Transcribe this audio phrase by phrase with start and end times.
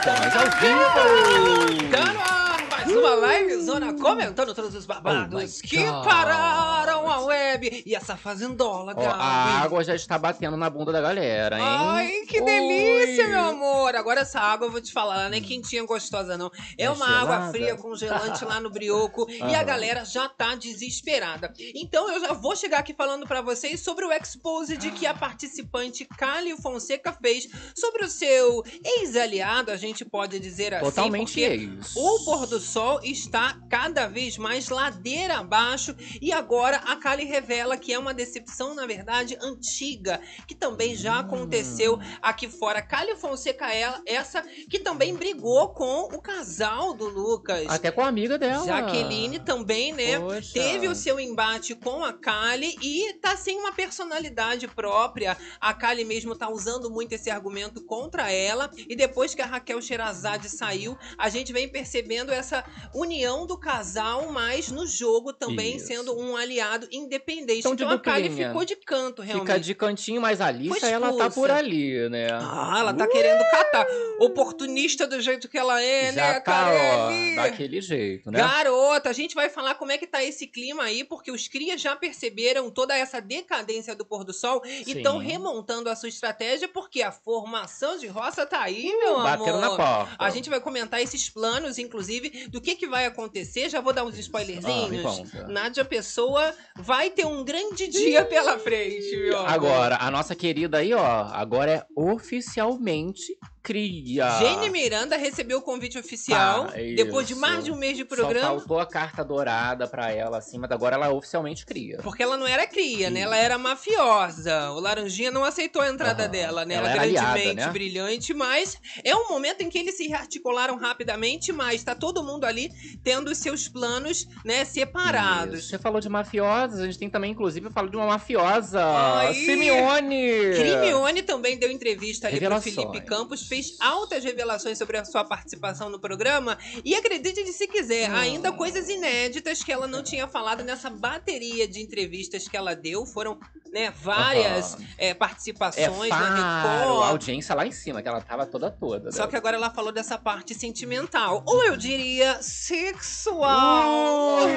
[0.00, 1.90] Estamos ao vivo!
[1.90, 6.79] Tá no ar, mais uma live zona comentando todos os babados Oh que pararam
[7.26, 9.18] web e essa fazendola, Ó, Gabi.
[9.18, 11.64] a água já está batendo na bunda da galera, hein?
[11.64, 13.94] Ai, que delícia, meu amor!
[13.96, 16.50] Agora essa água eu vou te falar, ela não é quentinha gostosa, não.
[16.78, 21.52] É É uma água fria congelante lá no brioco e a galera já tá desesperada.
[21.74, 25.14] Então eu já vou chegar aqui falando pra vocês sobre o expose de que a
[25.14, 31.94] participante Kali Fonseca fez sobre o seu ex-aliado, a gente pode dizer assim, Totalmente ex.
[31.96, 37.76] o pôr do sol está cada vez mais ladeira abaixo e agora a Kali revela
[37.76, 41.20] que é uma decepção, na verdade, antiga, que também já Hum.
[41.20, 42.80] aconteceu aqui fora.
[42.80, 47.66] Kali Fonseca ela, essa que também brigou com o casal do Lucas.
[47.68, 48.64] Até com a amiga dela.
[48.64, 50.20] Jaqueline também, né?
[50.20, 50.52] Poxa.
[50.52, 55.36] Teve o seu embate com a Kali e tá sem uma personalidade própria.
[55.60, 58.70] A Kali mesmo tá usando muito esse argumento contra ela.
[58.88, 64.30] E depois que a Raquel Sherazade saiu, a gente vem percebendo essa união do casal,
[64.30, 65.88] mas no jogo também Isso.
[65.88, 67.60] sendo um aliado independente.
[67.60, 69.46] Então, então a Kali ficou de canto, realmente.
[69.46, 72.28] Fica de cantinho, mas a Foi ela tá por ali, né?
[72.32, 73.86] Ah, ela tá querendo catar.
[74.18, 77.36] Oportunista do jeito que ela é, né, Já tá, ó, Carelli?
[77.36, 78.38] daquele jeito, né?
[78.38, 81.80] Garota, a gente vai falar como é que tá esse clima aí, porque os crias
[81.80, 84.96] já perceberam toda essa decadência do pôr do sol e Sim.
[84.98, 89.38] estão remontando a sua estratégia, porque a formação de roça tá aí, meu amor.
[89.38, 90.16] Batendo na porta.
[90.18, 93.68] A gente vai comentar esses planos, inclusive, do que, que vai acontecer.
[93.68, 95.02] Já vou dar uns Ah, spoilerzinhos.
[95.02, 95.48] conta.
[95.48, 99.38] Nádia Pessoa vai ter um grande dia pela frente, meu.
[99.46, 104.28] Agora, a nossa querida aí, ó, agora é oficialmente cria.
[104.38, 108.08] Jenny Miranda recebeu o convite oficial Ah, depois de mais de um mês de Só
[108.16, 108.48] programa.
[108.58, 111.98] faltou a carta dourada pra ela, assim, mas agora ela oficialmente cria.
[112.02, 113.20] Porque ela não era cria, né?
[113.20, 114.70] Ela era mafiosa.
[114.72, 116.30] O Laranjinha não aceitou a entrada Aham.
[116.32, 116.74] dela, né?
[116.74, 117.72] Ela Ela, era grandemente aliada, né?
[117.72, 122.44] brilhante, mas é um momento em que eles se rearticularam rapidamente, mas tá todo mundo
[122.44, 122.70] ali
[123.04, 125.60] tendo os seus planos, né, separados.
[125.60, 125.68] Isso.
[125.70, 128.80] Você falou de mafiosas, a gente tem também, inclusive, eu falo de uma mafiosa.
[128.82, 129.34] Ai.
[129.34, 130.54] Simeone!
[130.54, 132.74] Crimione também deu entrevista ali pro Revelações.
[132.74, 138.08] Felipe Campos, fez altas revelações sobre a sua participação no programa e acredite se quiser,
[138.12, 143.04] ainda coisas inéditas que ela não tinha falado nessa bateria de entrevistas que ela deu,
[143.04, 143.40] foram,
[143.72, 144.84] né, várias Aham.
[144.96, 147.10] é, É participações na faro, a Record.
[147.10, 149.10] audiência lá em cima, que ela tava toda toda.
[149.10, 149.28] Só né?
[149.28, 154.44] que agora ela falou dessa parte sentimental, ou eu diria sexual.
[154.44, 154.52] Ui!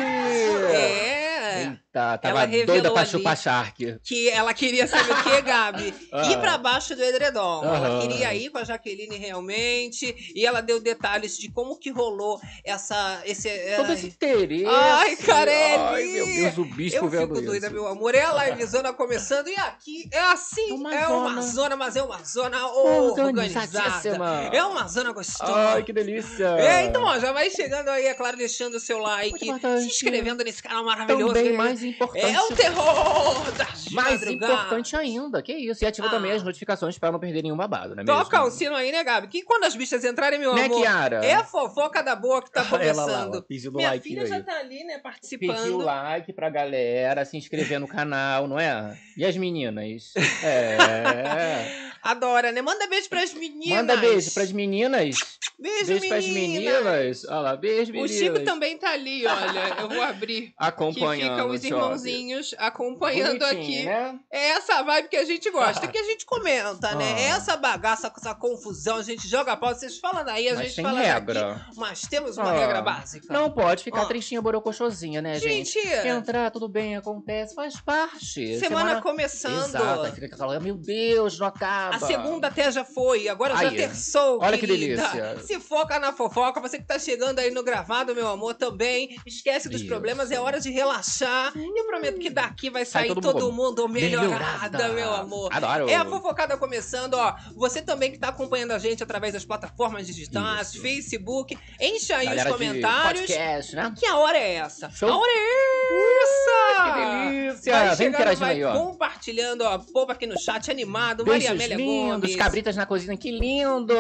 [0.76, 1.83] É.
[1.94, 4.00] Eita, tava Ela revelou doida pra chupar Shark.
[4.04, 5.94] Que ela queria saber o que, Gabi?
[6.14, 6.32] Ah.
[6.32, 7.64] Ir pra baixo do edredom.
[7.64, 10.32] Ela queria ir com a Jaqueline realmente.
[10.36, 13.22] E ela deu detalhes de como que rolou essa.
[13.26, 14.66] Esse, Todo ai, esse interesse.
[14.68, 15.82] Ai, Carelli!
[15.82, 17.76] Ai, meu Deus, o bispo eu vendo fico doida, isso.
[17.76, 18.14] meu amor.
[18.14, 20.70] É a livezona começando e aqui é assim.
[20.70, 21.42] É uma é uma zona.
[21.42, 24.50] zona, mas é uma zona organizada.
[24.52, 25.52] É uma zona gostosa.
[25.52, 26.46] Ai, que delícia.
[26.60, 30.44] É, então, ó, já vai chegando aí, é claro, deixando o seu like, se inscrevendo
[30.44, 31.34] nesse canal maravilhoso.
[31.34, 32.26] Também que mais importante.
[32.36, 34.56] É o terror das Mais madrugadas.
[34.56, 35.84] importante ainda, que isso.
[35.84, 36.12] E ativa Ah.
[36.12, 38.18] também as notificações pra não perder nenhum babado, né mesmo?
[38.24, 39.28] Toca o sino aí, né, Gabi?
[39.28, 41.26] Que quando as bichas entrarem, meu Né, amor, Kiara?
[41.26, 43.44] é a fofoca da boa que tá Ela lá, começando.
[43.44, 44.28] pediu do Minha like filha aí.
[44.28, 45.56] já tá ali, né, participando.
[45.58, 48.98] Pedir o like pra galera, se inscrever no canal, não é?
[49.18, 50.14] E as meninas?
[50.44, 51.84] É.
[52.04, 52.62] Adora, né?
[52.62, 53.78] Manda beijo pras meninas.
[53.78, 55.40] Manda beijo pras meninas.
[55.58, 56.84] Beijo, Beijo pras meninas.
[56.84, 57.26] meninas.
[57.30, 58.12] Olha lá, beijo, O meninas.
[58.18, 59.76] Chico também tá ali, olha.
[59.80, 60.48] Eu vou abrir.
[60.54, 61.32] Que Acompanhando.
[61.32, 61.62] ficam os.
[61.78, 63.84] Irmãozinhos acompanhando Bonitinho, aqui.
[63.86, 64.20] Né?
[64.32, 67.14] É essa vibe que a gente gosta, que a gente comenta, né?
[67.16, 67.20] Ah.
[67.20, 70.64] É essa bagaça, essa confusão, a gente joga a pau, vocês falam daí, a Mas
[70.66, 71.44] gente tem fala regra.
[71.56, 71.62] daqui.
[71.78, 72.60] Mas temos uma Ah.
[72.60, 73.34] regra básica.
[73.34, 74.06] Não pode ficar Ah.
[74.06, 75.74] tristinha, borocochosinha, né, gente?
[75.74, 78.60] Gente, Entrar, tudo bem, acontece, faz parte.
[78.60, 79.66] semana, começando.
[79.68, 81.96] Exato, aí fica aquela, meu Deus, não acaba.
[81.96, 85.02] A segunda até já foi, agora já terçou, Olha que querida.
[85.10, 85.40] delícia.
[85.44, 89.18] Se foca na fofoca, você que tá chegando aí no gravado, meu amor, também.
[89.26, 89.90] Esquece dos Isso.
[89.90, 91.54] problemas, é hora de relaxar.
[91.76, 95.50] Eu prometo que daqui vai Sai sair todo todo, mundo mundo melhorada, meu amor.
[95.54, 95.90] Adoro.
[95.90, 97.36] É a fofocada começando, ó.
[97.56, 100.82] Você também que tá acompanhando a gente através das plataformas digitais, Isso.
[100.82, 103.22] Facebook, enche aí Galera os comentários.
[103.22, 103.94] podcast, né?
[103.98, 104.90] Que a hora é essa?
[104.90, 105.10] Show.
[105.10, 105.83] A hora é essa!
[106.84, 107.74] Que delícia!
[107.74, 108.74] Vai Vem interagindo vai aí, ó.
[108.74, 109.78] compartilhando, ó.
[109.80, 111.26] Povo aqui no chat animado.
[111.26, 112.36] Maria Beijos Amélia lindos, Gomes.
[112.36, 113.94] cabritas na cozinha, que lindo!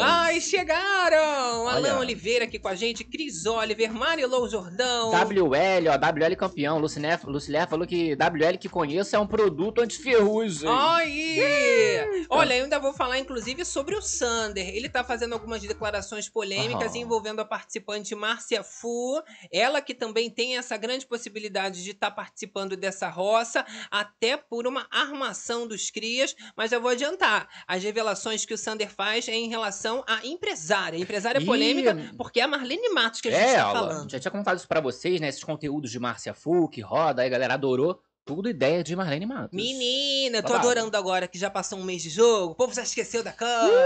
[0.00, 1.64] Ai, chegaram!
[1.64, 1.98] Olha.
[1.98, 5.10] Oliveira aqui com a gente, Cris Oliver, Marilou Jordão.
[5.10, 6.78] WL, ó, WL campeão.
[6.78, 10.68] Lucilé, Lucilé falou que WL que conheço é um produto antiferrugem.
[10.68, 12.26] Aí!
[12.28, 14.68] Olha, eu ainda vou falar, inclusive, sobre o Sander.
[14.68, 16.98] Ele tá fazendo algumas declarações polêmicas Aham.
[16.98, 19.22] envolvendo a participante Márcia Fu.
[19.52, 24.86] Ela que também tem essa grande possibilidade de estar participando dessa roça, até por uma
[24.90, 26.36] armação dos crias.
[26.54, 30.98] Mas eu vou adiantar: as revelações que o Sander faz é em relação à empresária.
[30.98, 33.72] Empresária Ih, polêmica, porque é a Marlene Matos que a gente É, tá ela.
[33.72, 34.10] falando.
[34.10, 35.28] Já tinha contado isso pra vocês, né?
[35.28, 37.98] Esses conteúdos de Márcia Fuc, Roda, aí a galera adorou.
[38.26, 39.50] Tudo ideia de Marlene Matos.
[39.52, 40.66] Menina, tô Babado.
[40.70, 42.52] adorando agora que já passou um mês de jogo.
[42.52, 43.76] O povo já esqueceu da câmera.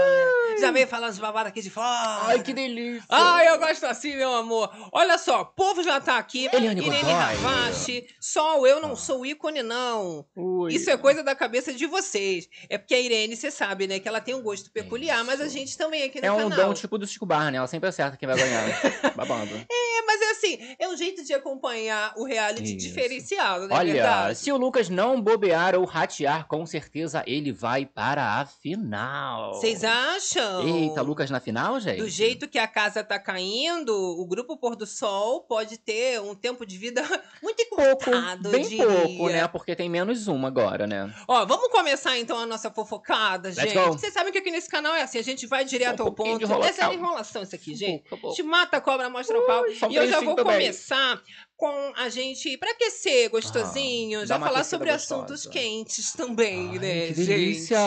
[0.61, 2.19] Já veio falando de babado aqui de fora.
[2.23, 3.03] Ai, que delícia.
[3.09, 4.71] Ai, eu gosto assim, meu amor.
[4.93, 6.47] Olha só, o povo já tá aqui.
[6.53, 7.11] Eliane Irene.
[7.11, 8.07] Ravache.
[8.21, 10.25] Só eu não sou ícone, não.
[10.37, 10.73] Ui.
[10.73, 12.47] Isso é coisa da cabeça de vocês.
[12.69, 13.99] É porque a Irene, você sabe, né?
[13.99, 15.53] Que ela tem um gosto peculiar, mas a Isso.
[15.57, 16.69] gente também aqui no É um canal.
[16.69, 18.63] dom tipo do Chico Barney, ela sempre acerta quem vai ganhar.
[19.17, 19.53] Babando.
[19.69, 22.87] É, mas é assim, é um jeito de acompanhar o reality Isso.
[22.87, 24.28] diferenciado, não é Olha, verdade?
[24.35, 29.53] Se o Lucas não bobear ou ratear, com certeza ele vai para a final.
[29.53, 30.67] Vocês acham?
[30.67, 31.97] Eita, Lucas na final, gente?
[31.99, 36.35] Do jeito que a casa tá caindo, o grupo Pôr do Sol pode ter um
[36.35, 37.01] tempo de vida
[37.43, 38.85] muito Pouco, encurtado, bem eu diria.
[38.87, 39.47] pouco, né?
[39.47, 41.13] Porque tem menos uma agora, né?
[41.27, 43.73] Ó, vamos começar então a nossa fofocada, Let's gente.
[43.73, 43.93] go.
[43.93, 46.43] Vocês sabem que aqui nesse canal é assim, a gente vai direto Um ao ponto.
[46.63, 47.43] É zero enrolação.
[47.43, 48.01] isso aqui, gente.
[48.09, 48.35] Pouco, A pouco.
[48.35, 49.63] gente mata a cobra, mostra o pau.
[49.89, 50.53] E eu já vou também.
[50.59, 51.21] começar
[51.59, 55.23] com a gente, pra aquecer gostosinho, Ah, já falar sobre gostosa.
[55.25, 57.27] assuntos quentes também, Ai, né, que gente?
[57.27, 57.77] delícia!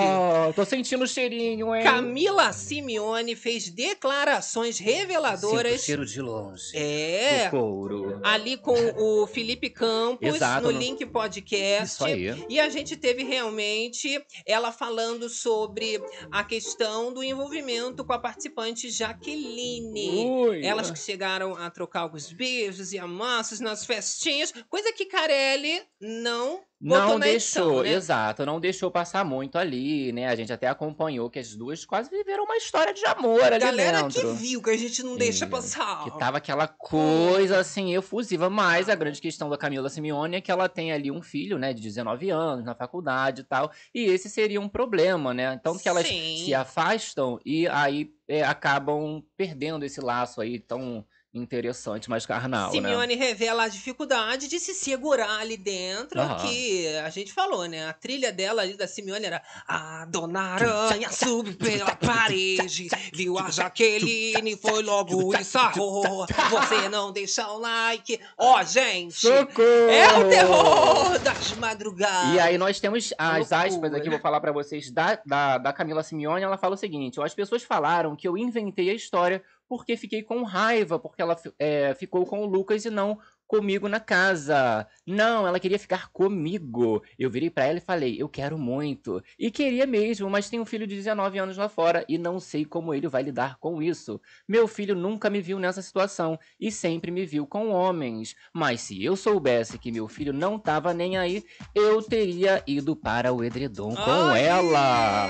[0.54, 1.82] Tô sentindo o cheirinho, hein?
[1.82, 5.82] Camila Simeone fez declarações Sinto reveladoras.
[5.82, 6.76] cheiro de longe.
[6.76, 7.46] É.
[7.46, 8.20] Do couro.
[8.22, 11.94] Ali com o Felipe Campos Exato, no no- Link Podcast.
[11.94, 12.44] Isso aí.
[12.50, 15.98] E a gente teve realmente ela falando sobre
[16.30, 20.26] a questão do envolvimento com a participante Jaqueline.
[20.26, 20.62] Ui.
[20.62, 26.60] Elas que chegaram a trocar alguns beijos e amassos nas festinhas, coisa que Carelli não
[26.80, 27.90] Não deixou, edição, né?
[27.92, 30.26] exato, não deixou passar muito ali, né?
[30.28, 34.02] A gente até acompanhou que as duas quase viveram uma história de amor ali Galera
[34.02, 34.20] dentro.
[34.20, 36.02] que viu que a gente não deixa Isso, passar.
[36.02, 40.50] Que tava aquela coisa assim efusiva, mas a grande questão da Camila Simeone é que
[40.50, 44.28] ela tem ali um filho, né, de 19 anos, na faculdade e tal, e esse
[44.28, 45.60] seria um problema, né?
[45.62, 46.42] Tanto que elas Sim.
[46.44, 52.72] se afastam e aí é, acabam perdendo esse laço aí tão interessante, mais carnal, né?
[52.72, 56.36] Simeone revela a dificuldade de se segurar ali dentro, Aham.
[56.46, 57.88] que a gente falou, né?
[57.88, 63.50] A trilha dela ali da Simeone era A Dona Aranha subiu pela parede, viu a
[63.50, 66.26] Jaqueline, foi logo e sarrou.
[66.50, 68.20] Você não deixa o like.
[68.36, 69.62] Ó, gente, Socorro!
[69.90, 72.34] é o terror das madrugadas.
[72.34, 73.66] E aí nós temos as Loucura.
[73.68, 77.20] aspas aqui, vou falar pra vocês, da, da, da Camila Simeone, ela fala o seguinte,
[77.22, 81.94] as pessoas falaram que eu inventei a história porque fiquei com raiva, porque ela é,
[81.94, 83.18] ficou com o Lucas e não
[83.52, 84.86] comigo na casa.
[85.06, 87.02] Não, ela queria ficar comigo.
[87.18, 89.22] Eu virei pra ela e falei, eu quero muito.
[89.38, 92.64] E queria mesmo, mas tenho um filho de 19 anos lá fora e não sei
[92.64, 94.18] como ele vai lidar com isso.
[94.48, 98.34] Meu filho nunca me viu nessa situação e sempre me viu com homens.
[98.54, 101.44] Mas se eu soubesse que meu filho não tava nem aí,
[101.74, 104.00] eu teria ido para o edredom com
[104.30, 104.44] Ai!
[104.46, 105.26] ela.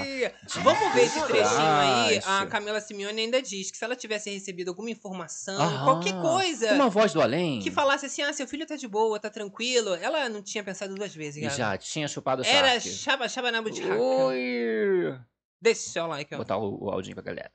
[0.62, 2.20] Vamos ver esse trechinho aí.
[2.24, 2.46] A.
[2.46, 6.88] Camila Simeone ainda diz que se ela tivesse recebido alguma informação, Ah, qualquer coisa, Uma
[6.88, 7.58] voz do além.
[7.58, 10.94] que falasse assim, ah, seu filho tá de boa, tá tranquilo, ela não tinha pensado
[10.94, 11.56] duas vezes, E Gabi.
[11.56, 12.88] já tinha chupado o Era Shark.
[12.88, 14.00] chaba chaba na buticaca.
[14.00, 15.18] Oi!
[15.60, 16.42] Deixa o seu like, Vou ó.
[16.42, 17.52] botar o, o áudio pra galera.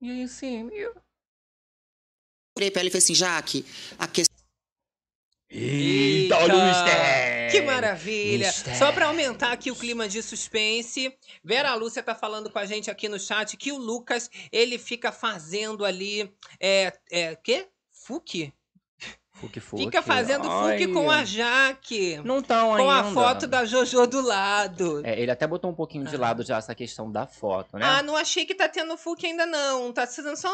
[0.00, 0.94] E aí, sim, meu.
[2.56, 3.64] Virei pra ela e falei assim, Jaque,
[3.98, 4.34] a questão
[5.50, 7.33] Eita, Eita, olha o mistério!
[7.54, 8.48] Que maravilha!
[8.48, 8.78] Mistério.
[8.78, 12.90] Só pra aumentar aqui o clima de suspense, Vera Lúcia tá falando com a gente
[12.90, 17.68] aqui no chat que o Lucas, ele fica fazendo ali, é, é, quê?
[17.92, 18.52] Fuque?
[19.44, 19.84] Fuque, fuque.
[19.84, 20.86] Fica fazendo fuque Ai.
[20.86, 22.20] com a Jaque.
[22.24, 23.08] Não tão Com ainda.
[23.08, 25.00] a foto da Jojo do lado.
[25.04, 26.20] É, ele até botou um pouquinho de Ah.
[26.20, 27.84] lado já essa questão da foto, né?
[27.86, 29.92] Ah, não achei que tá tendo fuque ainda não.
[29.92, 30.48] Tá sendo só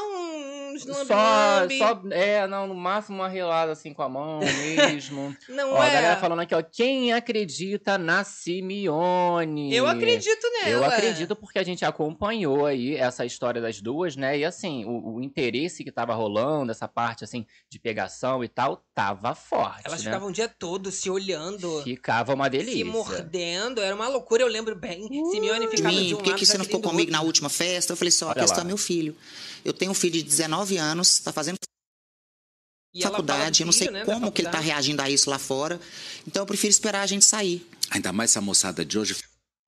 [0.73, 1.79] uns só, lambe-lambe.
[1.79, 4.41] só, é, não, no máximo uma relada assim com a mão
[5.01, 5.37] mesmo.
[5.49, 5.93] Não Ó, a é?
[5.93, 9.75] galera falando aqui, ó, quem acredita na Simeone?
[9.75, 10.71] Eu acredito nela.
[10.71, 14.39] Eu acredito porque a gente acompanhou aí essa história das duas, né?
[14.39, 18.80] E assim, o, o interesse que tava rolando, essa parte assim de pegação e tal,
[18.95, 20.11] tava forte, Elas né?
[20.11, 21.83] ficavam o dia todo se olhando.
[21.83, 22.85] Ficava uma delícia.
[22.85, 25.09] Se mordendo, era uma loucura, eu lembro bem.
[25.31, 27.49] Simeone de ficava de mim, um por que, que você não ficou comigo na última
[27.49, 27.93] festa?
[27.93, 29.17] Eu falei só, a questão é meu filho.
[29.65, 31.57] Eu tenho um filho de 19 anos, tá fazendo
[32.95, 35.81] E faculdade, eu não sei né, como que ele tá reagindo a isso lá fora.
[36.27, 37.67] Então eu prefiro esperar a gente sair.
[37.91, 39.17] Ainda mais essa moçada de hoje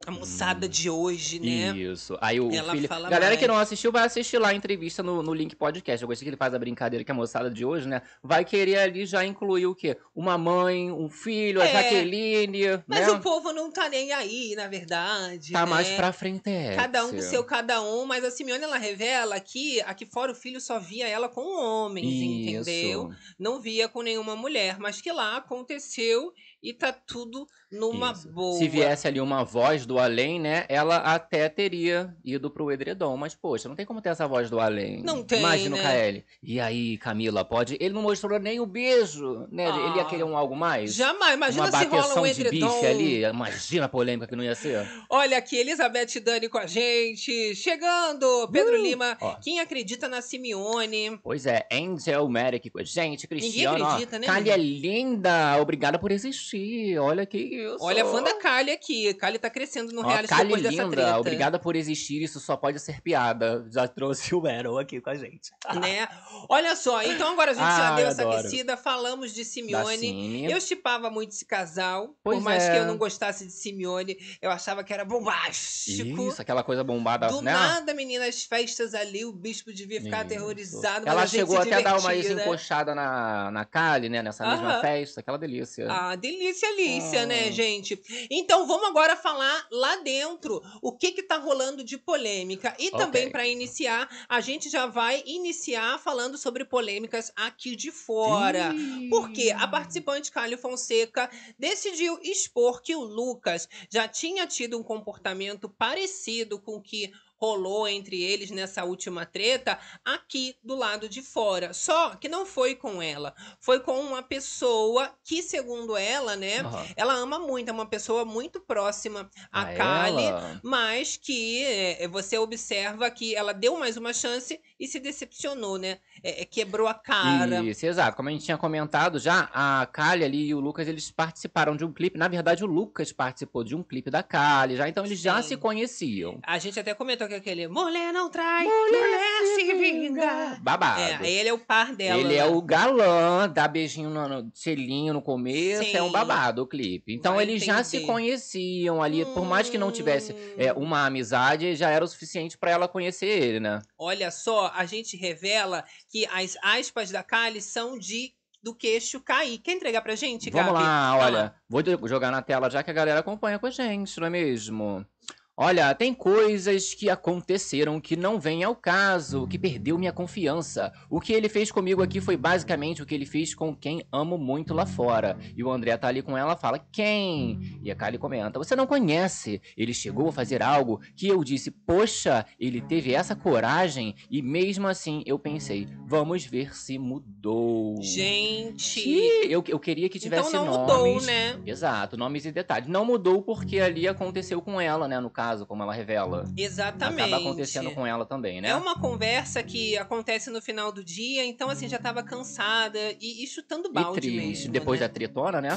[0.07, 1.77] A moçada de hoje, né?
[1.77, 2.19] Isso.
[2.21, 2.89] Aí o Ela filho.
[2.89, 3.57] fala Galera que mais.
[3.57, 6.03] não assistiu, vai assistir lá a entrevista no, no Link Podcast.
[6.03, 8.03] Eu gostei que ele faz a brincadeira que a moçada de hoje, né?
[8.23, 9.97] Vai querer ali já incluir o quê?
[10.15, 11.73] Uma mãe, um filho, a É.
[11.73, 12.83] Jaqueline.
[12.87, 13.13] Mas né?
[13.13, 15.53] o povo não tá nem aí, na verdade.
[15.53, 15.71] Tá né?
[15.71, 16.43] mais pra frente.
[16.77, 20.35] Cada um com seu cada um, mas a Simeone ela revela que aqui fora o
[20.35, 23.11] filho só via ela com homens, entendeu?
[23.39, 26.33] Não via com nenhuma mulher, mas que lá aconteceu
[26.63, 28.29] e tá tudo numa Isso.
[28.31, 28.57] boa.
[28.59, 30.65] Se viesse ali uma voz do além, né?
[30.69, 33.17] Ela até teria ido pro edredom.
[33.17, 35.03] Mas, poxa, não tem como ter essa voz do além.
[35.03, 35.83] Não tem, Imagina né?
[35.83, 36.25] o KL.
[36.43, 37.77] E aí, Camila, pode.
[37.81, 39.69] Ele não mostrou nem o beijo, né?
[39.69, 40.95] Ele ia Ah, querer um algo mais?
[40.95, 42.69] Jamais, imagina uma se rola um de edredom.
[42.75, 43.23] bife ali.
[43.25, 44.87] Imagina a polêmica que não ia ser.
[45.09, 47.55] Olha aqui, Elizabeth Dani com a gente.
[47.57, 48.83] Chegando, Pedro Uh!
[48.83, 49.17] Lima.
[49.21, 49.35] Ó.
[49.37, 51.19] Quem acredita na Simeone?
[51.23, 53.83] Pois é, Angel Merrick com a gente, Cristiano.
[53.85, 56.52] acredita, ó, né, Kali é linda, obrigada por existir.
[57.01, 57.79] Olha que isso.
[57.81, 59.13] Olha, fã da Kali aqui.
[59.15, 61.19] Kali tá crescendo no Ó, reality Kali depois dessa linda, treta.
[61.19, 63.67] obrigada por existir, isso só pode ser piada.
[63.73, 65.51] Já trouxe o Arrow aqui com a gente.
[65.81, 66.07] Né?
[66.49, 68.39] Olha só, então agora a gente já Ai, deu essa adoro.
[68.39, 70.51] aquecida, falamos de Simeone.
[70.51, 72.73] Eu chipava muito esse casal, por Pois mais é.
[72.73, 76.29] que eu não gostasse de Simeone, eu achava que era bombástico.
[76.29, 77.53] Isso, aquela coisa bombada, Do né?
[77.53, 80.27] nada, menina, as festas ali, o bispo devia ficar Isso.
[80.35, 81.09] aterrorizado.
[81.09, 82.19] Ela a chegou até a dar uma né?
[82.21, 84.23] encoxada na, na Kali, né?
[84.23, 84.81] Nessa mesma Aham.
[84.81, 85.87] festa, aquela delícia.
[85.91, 87.51] Ah, delícia, Alicia, né, Ah.
[87.51, 88.01] gente?
[88.31, 92.75] Então vamos agora falar lá dentro o que que tá rolando de polêmica.
[92.79, 93.31] E também, Ok.
[93.33, 98.75] para iniciar, a gente já vai iniciar falando sobre polêmicas aqui de fora.
[99.11, 105.69] Porque a participante Kali Fonseca decidiu expor que o Lucas já tinha tido um comportamento
[105.69, 107.11] parecido com o que
[107.47, 111.73] rolou entre eles nessa última treta aqui do lado de fora.
[111.75, 116.87] Só que não foi com ela, foi com uma pessoa que, segundo ela, né, Aham.
[116.95, 120.61] ela ama muito, é uma pessoa muito próxima a Ah, Kali, ela?
[120.63, 125.99] mas que é, você observa que ela deu mais uma chance e se decepcionou, né?
[126.23, 127.61] É, é, quebrou a cara.
[127.65, 128.17] Isso, exato.
[128.17, 131.85] Como a gente tinha comentado já, a Kali ali e o Lucas, eles participaram de
[131.85, 132.17] um clipe.
[132.17, 135.49] Na verdade, o Lucas participou de um clipe da Kali já, então eles já Sim.
[135.49, 136.39] se conheciam.
[136.45, 140.59] A gente até comentou que aquele mulher não trai, mulher, se vinga.
[140.61, 141.01] Babado.
[141.25, 142.21] É, ele é o par dela.
[142.21, 146.13] Ele é o galã, dá beijinho no, no selinho no começo, é um Sim.
[146.13, 147.15] babado o clipe.
[147.15, 148.13] Então Vai eles já se entender.
[148.13, 150.79] conheciam ali, por mais que não tivesse é, Hum.
[150.83, 153.81] uma amizade, já era o suficiente pra ela conhecer ele, né?
[153.99, 159.59] Olha só, a gente revela que as aspas da Kali são de do queixo cair.
[159.59, 160.85] Quer entregar pra gente, Vamos Gabi?
[160.85, 163.71] lá, Vai olha, vou de- jogar na tela já que a galera acompanha com a
[163.71, 165.05] gente, não é mesmo?
[165.55, 170.91] Olha, tem coisas que aconteceram que não vêm ao caso, que perdeu minha confiança.
[171.11, 174.39] O que ele fez comigo aqui foi basicamente o que ele fez com quem amo
[174.39, 175.37] muito lá fora.
[175.55, 177.79] E o André tá ali com ela fala, quem?
[177.83, 179.61] E a Kylie comenta, você não conhece.
[179.77, 184.15] Ele chegou a fazer algo que eu disse, poxa, ele teve essa coragem.
[184.31, 188.01] E mesmo assim eu pensei, vamos ver se mudou.
[188.01, 189.11] Gente.
[189.51, 190.95] Eu, eu queria que tivesse Então não nomes.
[190.95, 191.61] mudou, né?
[191.67, 192.89] Exato, nomes e detalhes.
[192.89, 195.21] Não mudou porque ali aconteceu com ela, né?
[195.21, 196.45] No caso, como ela revela.
[196.57, 197.23] Exatamente.
[197.23, 198.69] Acaba acontecendo com ela também, né?
[198.69, 203.45] É uma conversa que acontece no final do dia, então assim, já tava cansada e,
[203.45, 204.37] e chutando E balde triste.
[204.37, 204.73] mesmo.
[204.73, 205.09] Depois né?
[205.09, 205.71] da tretona, né?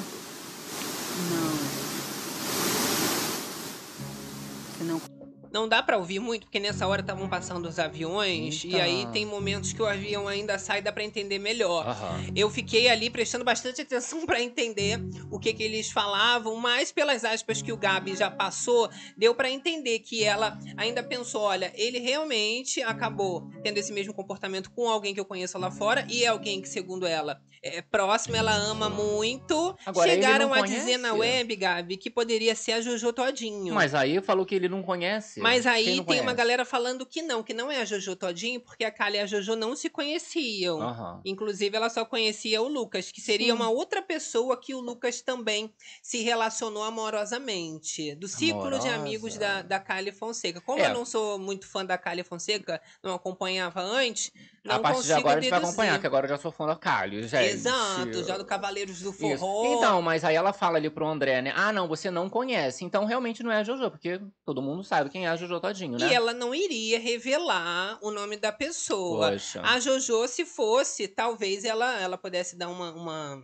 [1.32, 1.56] Não.
[4.78, 5.15] Você não.
[5.56, 8.84] Não dá pra ouvir muito, porque nessa hora estavam passando os aviões, e Eita.
[8.84, 11.96] aí tem momentos que o avião ainda sai, dá pra entender melhor.
[12.36, 15.00] Eu fiquei ali prestando bastante atenção pra entender
[15.32, 19.50] o que que eles falavam, mas pelas aspas que o Gabi já passou, deu pra
[19.50, 25.14] entender que ela ainda pensou, olha, ele realmente acabou tendo esse mesmo comportamento com alguém
[25.14, 28.90] que eu conheço lá fora e é alguém que segundo ela é próximo, ela ama
[28.90, 29.76] muito.
[29.86, 30.82] Agora, Chegaram a conhece?
[30.82, 33.74] dizer na web, Gabi, que poderia ser a Jojo Todinho.
[33.74, 35.40] Mas aí falou que ele não conhece.
[35.50, 36.36] Mas aí tem uma conhece?
[36.36, 39.26] galera falando que não, que não é a Jojo Todinho, porque a Kali e a
[39.26, 40.82] Jojo não se conheciam.
[40.82, 41.22] Aham.
[41.26, 43.52] Inclusive, ela só conhecia o Lucas, que seria Sim.
[43.54, 48.16] uma outra pessoa que o Lucas também se relacionou amorosamente.
[48.16, 49.68] Do círculo de amigos da, Amorosa.
[49.68, 50.62] da Kali Fonseca.
[50.62, 50.88] Como É.
[50.90, 54.32] eu não sou muito fã da Kali Fonseca, não acompanhava antes,
[54.66, 56.66] não a partir de agora a gente vai acompanhar, que agora eu já sou fã
[56.66, 57.54] da Calho, gente.
[57.54, 59.20] Exato, já do Cavaleiros do Isso.
[59.20, 59.76] Forró.
[59.78, 61.54] Então, mas aí ela fala ali pro André, né?
[61.56, 62.84] Ah, não, você não conhece.
[62.84, 66.00] Então realmente não é a Jojo, porque todo mundo sabe quem é a Jojo Todinho,
[66.00, 66.10] né?
[66.10, 69.32] E ela não iria revelar o nome da pessoa.
[69.32, 69.62] Poxa.
[69.64, 73.44] A Jojo, se fosse, talvez ela, ela pudesse dar uma, uma,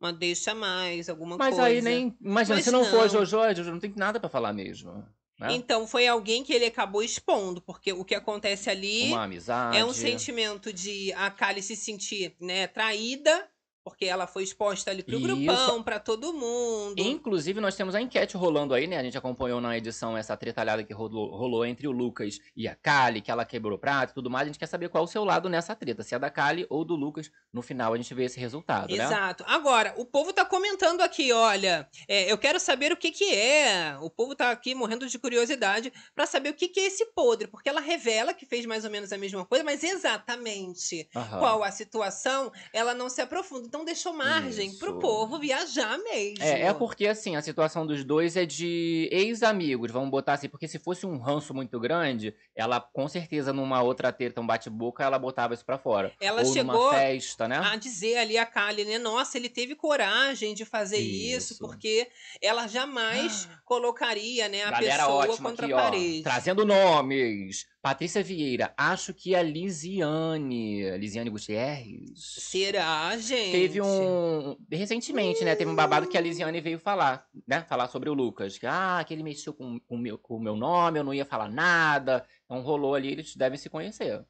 [0.00, 1.68] uma deixa mais, alguma Mas coisa.
[1.68, 2.14] aí nem.
[2.20, 3.08] Imagina, Mas se não, for a não.
[3.08, 5.04] Jojo, a Jojo não tem nada pra falar mesmo.
[5.40, 5.54] Né?
[5.54, 9.76] Então, foi alguém que ele acabou expondo, porque o que acontece ali Uma amizade.
[9.76, 13.48] é um sentimento de a Kali se sentir, né, traída,
[13.84, 15.26] porque ela foi exposta ali pro Isso.
[15.26, 16.94] grupão, pra todo mundo.
[16.98, 18.98] Inclusive, nós temos a enquete rolando aí, né?
[18.98, 22.74] A gente acompanhou na edição essa tretalhada que rolou, rolou entre o Lucas e a
[22.74, 24.44] Kali, que ela quebrou o prato e tudo mais.
[24.44, 26.66] A gente quer saber qual é o seu lado nessa treta, se é da Kali
[26.68, 27.30] ou do Lucas.
[27.52, 29.04] No final, a gente vê esse resultado, né?
[29.04, 29.44] Exato.
[29.46, 33.96] Agora, o povo tá comentando aqui, olha, é, eu quero saber o que que é.
[34.00, 37.48] O povo tá aqui morrendo de curiosidade pra saber o que que é esse podre,
[37.48, 41.08] porque ela revela que fez mais ou menos a mesma coisa, mas exatamente
[41.38, 43.69] qual a situação, ela não se aprofunda.
[43.70, 44.98] Então deixou margem pro Isso.
[44.98, 46.42] povo viajar mesmo.
[46.42, 50.66] É, é porque, assim, a situação dos dois é de ex-amigos, vamos botar assim, porque
[50.66, 55.20] se fosse um ranço muito grande, ela, com certeza, numa outra treta, um bate-boca, ela
[55.20, 56.12] botava isso pra fora.
[56.20, 57.58] Ela Ou chegou numa festa, né?
[57.62, 58.98] a dizer ali a Kali, né?
[58.98, 61.62] Nossa, ele teve coragem de fazer isso, Isso.
[61.64, 62.08] porque
[62.42, 65.80] ela jamais colocaria, né, a Galera pessoa ótima contra aqui, a ó.
[65.80, 66.22] parede.
[66.24, 67.66] Trazendo nomes.
[67.82, 73.52] Patrícia Vieira, acho que a Lisiane, Lisiane Gutierrez, Será, gente?
[73.52, 74.54] teve um...
[74.70, 75.56] Recentemente, né?
[75.56, 77.62] Teve um babado que a Lisiane veio falar, né?
[77.62, 78.58] Falar sobre o Lucas.
[78.58, 81.24] Que, ah, que ele mexeu com o meu, com o meu nome, eu não ia
[81.24, 82.26] falar nada.
[82.44, 84.22] Então rolou ali, eles devem se conhecer.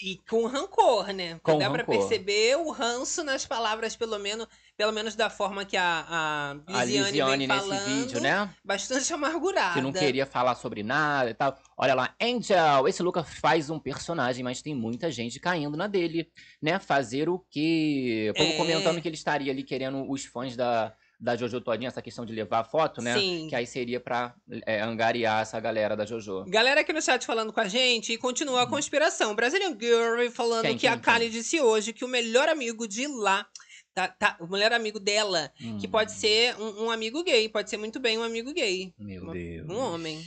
[0.00, 1.40] E com rancor, né?
[1.42, 1.98] Com Dá pra rancor.
[1.98, 6.84] perceber o ranço nas palavras, pelo menos, pelo menos da forma que a, a A
[6.84, 7.84] Lisiane, Lisiane vem nesse falando.
[7.86, 8.50] vídeo, né?
[8.64, 9.74] Bastante amargurada.
[9.74, 11.56] Que não queria falar sobre nada e tal.
[11.76, 16.30] Olha lá, Angel, esse Lucas faz um personagem, mas tem muita gente caindo na dele,
[16.60, 16.78] né?
[16.78, 18.30] Fazer o quê?
[18.34, 18.56] O povo É.
[18.56, 22.32] comentando que ele estaria ali querendo os fãs da, da Jojo todinha, essa questão de
[22.32, 23.16] levar a foto, né?
[23.18, 23.46] Sim.
[23.48, 24.34] Que aí seria pra
[24.66, 26.44] é, angariar essa galera da Jojo.
[26.48, 29.34] Galera aqui no chat falando com a gente e continua a conspiração.
[29.34, 30.62] Brazilian Girl falando.
[30.62, 33.46] Quem, que a quem, Kali disse hoje que o melhor amigo de lá,
[33.94, 37.68] tá, tá- o melhor amigo dela, que Hum, pode ser um, um amigo gay, pode
[37.70, 38.92] ser muito bem um amigo gay.
[38.98, 39.68] Meu uma- Deus.
[39.68, 40.22] Um homem.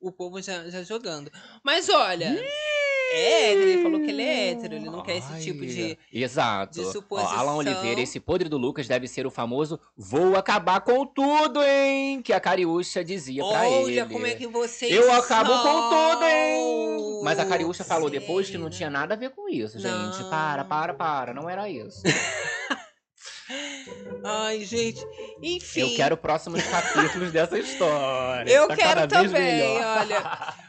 [0.00, 1.30] O povo já, já jogando.
[1.62, 2.34] Mas olha,
[3.12, 5.82] é hétero, ele falou que ele é hétero, ele não quer esse tipo de.
[5.82, 6.72] Ai, Exato.
[6.72, 7.56] de Ó, Alan suposição.
[7.58, 12.22] Oliveira, esse podre do Lucas deve ser o famoso vou acabar com tudo, hein?
[12.22, 13.84] Que a Cariúcha dizia pra ele.
[14.00, 17.20] Olha como é que vocês Eu acabo com tudo, hein?
[17.22, 19.88] Mas a Cariúcha falou depois que não tinha nada a ver com isso, gente.
[20.22, 20.30] Não.
[20.30, 21.34] Para, para, para.
[21.34, 22.02] Não era isso.
[24.24, 25.06] Ai, gente.
[25.42, 25.80] Enfim.
[25.80, 28.50] Eu quero próximos capítulos dessa história.
[28.50, 29.98] Eu Tá quero cada vez também, melhor.
[29.98, 30.54] olha.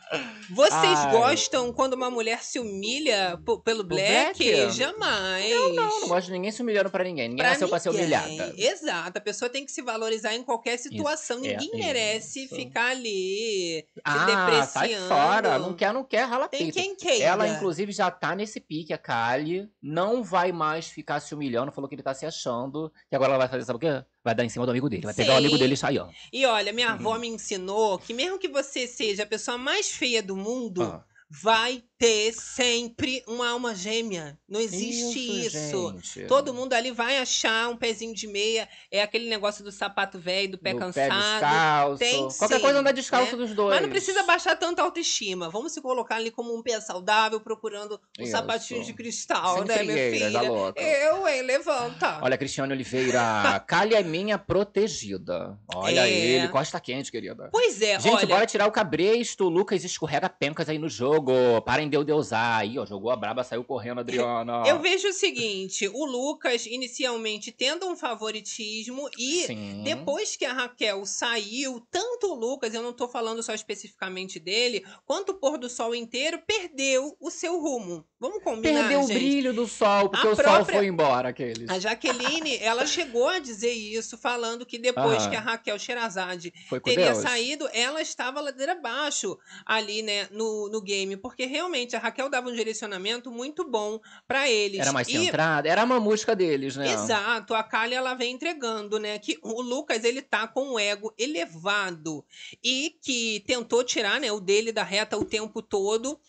[0.50, 1.12] Vocês Ai.
[1.12, 4.44] gostam quando uma mulher se humilha pelo Black?
[4.44, 4.72] Black?
[4.72, 5.50] Jamais.
[5.76, 7.30] Não, não gosto de ninguém se humilhando pra ninguém.
[7.30, 8.06] Ninguém Pra nasceu pra ser ninguém.
[8.06, 8.54] humilhada.
[8.58, 11.38] Exato, a pessoa tem que se valorizar em qualquer situação.
[11.46, 12.56] é, Ninguém merece isso.
[12.56, 15.08] ficar ali Ah, sai depreciando.
[15.08, 15.60] fora.
[15.60, 16.74] Não quer, não quer, rala Tem peito.
[16.74, 17.24] quem queira.
[17.26, 19.70] Ela, inclusive, já tá nesse pique, a Kali.
[19.82, 21.72] Não vai mais ficar se humilhando.
[21.72, 22.92] Falou que ele tá se achando.
[23.10, 24.04] Que agora ela vai fazer, sabe o quê?
[24.30, 25.02] Vai dar em cima do amigo dele.
[25.04, 25.40] Vai pegar o Sim.
[25.40, 26.08] amigo dele e sair, ó.
[26.32, 27.20] E olha, minha avó Uhum.
[27.20, 31.04] me ensinou que mesmo que você seja a pessoa mais feia do mundo, Ah.
[31.30, 34.40] vai ter sempre uma alma gêmea.
[34.48, 35.94] Não existe isso.
[36.02, 36.28] gente.
[36.28, 38.70] Todo mundo ali vai achar um pezinho de meia.
[38.90, 41.10] É aquele negócio do sapato velho, do pé Do cansado.
[41.10, 41.98] descalço.
[42.00, 43.38] Tem Qualquer sim, coisa anda descalço né?
[43.46, 43.74] dos dois.
[43.74, 45.50] Mas não precisa baixar tanta autoestima.
[45.50, 48.32] Vamos se colocar ali como um pé saudável, procurando um Isso.
[48.32, 50.52] sapatinho de cristal, Sem né, minha frieira, da filha?
[50.52, 50.82] louca.
[50.82, 52.20] Eu, hein, levanta.
[52.22, 53.20] Olha, Cristiane Oliveira.
[53.68, 55.60] Kali é minha protegida.
[55.76, 56.12] Olha É.
[56.12, 57.50] ele, costa quente, querida.
[57.52, 58.28] Pois é, Gente, olha.
[58.28, 59.46] bora tirar o cabresto.
[59.46, 61.34] O Lucas escorrega pencas aí no jogo.
[61.66, 62.62] Parem de eu deusar.
[62.62, 64.64] Aí, ó, jogou a braba, saiu correndo, Adriana.
[64.68, 69.46] Eu vejo o seguinte: o Lucas, inicialmente, tendo um favoritismo e.
[69.46, 69.84] Sim.
[69.84, 74.86] Depois que a Raquel saiu, tanto o Lucas, eu não tô falando só especificamente dele,
[75.06, 78.06] quanto o pôr do sol inteiro, perdeu o seu rumo.
[78.20, 79.14] Vamos combinar, Perdeu o gente?
[79.18, 81.70] brilho do sol, porque A o sol própria- foi embora, aqueles.
[81.70, 85.30] A Jaqueline, ela chegou a dizer isso, falando que depois Aham.
[85.30, 86.54] que a Raquel Sherazade
[86.84, 87.20] teria Deus.
[87.20, 92.50] saído, ela estava ladeira abaixo ali, né, no, no game, porque realmente a Raquel dava
[92.50, 94.82] um direcionamento muito bom pra eles.
[94.82, 95.70] Era mais E- centrada.
[95.70, 96.92] Era a mamusca deles, né?
[96.92, 101.14] Exato, a Kali ela vem entregando, né, que o Lucas ele tá com o ego
[101.18, 102.26] elevado
[102.62, 106.20] e que tentou tirar, né, o dele da reta o tempo todo.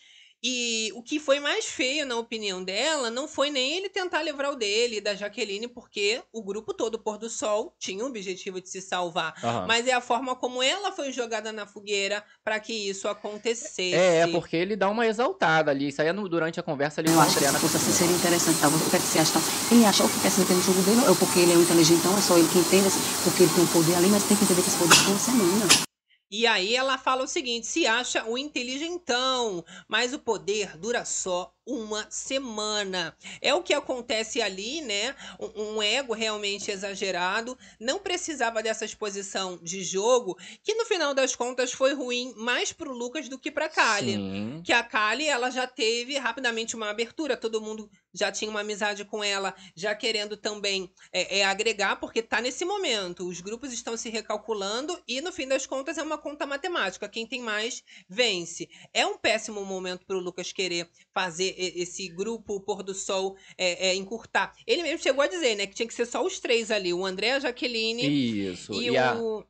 [0.43, 4.51] E o que foi mais feio, na opinião dela, não foi nem ele tentar livrar
[4.51, 8.59] o dele da Jaqueline, porque o grupo todo, o Pôr do Sol, tinha o objetivo
[8.59, 9.35] de se salvar.
[9.43, 9.65] Aham.
[9.67, 13.93] Mas é a forma como ela foi jogada na fogueira para que isso acontecesse.
[13.93, 15.89] É, é porque ele dá uma exaltada ali.
[15.89, 17.91] Isso aí é no- durante a conversa ali Eu com a acho que fosse assim
[17.91, 18.59] seria interessante.
[18.59, 18.67] Tá?
[18.67, 19.31] O que é que você acha?
[19.37, 21.55] Então, ele acha o que quer se meter no jogo dele, ou porque ele é
[21.55, 24.23] um inteligentão, é só ele que entende, assim, porque ele tem um poder ali, mas
[24.23, 25.90] tem que entender que esse poder tem uma semana.
[26.31, 31.53] E aí ela fala o seguinte: se acha o inteligentão, mas o poder dura só
[31.71, 33.15] uma semana.
[33.41, 35.15] É o que acontece ali, né?
[35.39, 37.57] Um, um ego realmente exagerado.
[37.79, 42.91] Não precisava dessa exposição de jogo, que no final das contas foi ruim mais pro
[42.91, 44.13] Lucas do que pra Kali.
[44.13, 44.61] Sim.
[44.63, 49.05] Que a Kali, ela já teve rapidamente uma abertura, todo mundo já tinha uma amizade
[49.05, 53.27] com ela, já querendo também é, é, agregar, porque tá nesse momento.
[53.27, 57.07] Os grupos estão se recalculando e, no fim das contas, é uma conta matemática.
[57.07, 58.69] Quem tem mais, vence.
[58.93, 63.95] É um péssimo momento pro Lucas querer fazer esse grupo, pôr do sol, é, é,
[63.95, 64.53] encurtar.
[64.65, 67.05] Ele mesmo chegou a dizer, né, que tinha que ser só os três ali: o
[67.05, 68.73] André, a Jaqueline Isso.
[68.73, 69.45] e, E, a, o.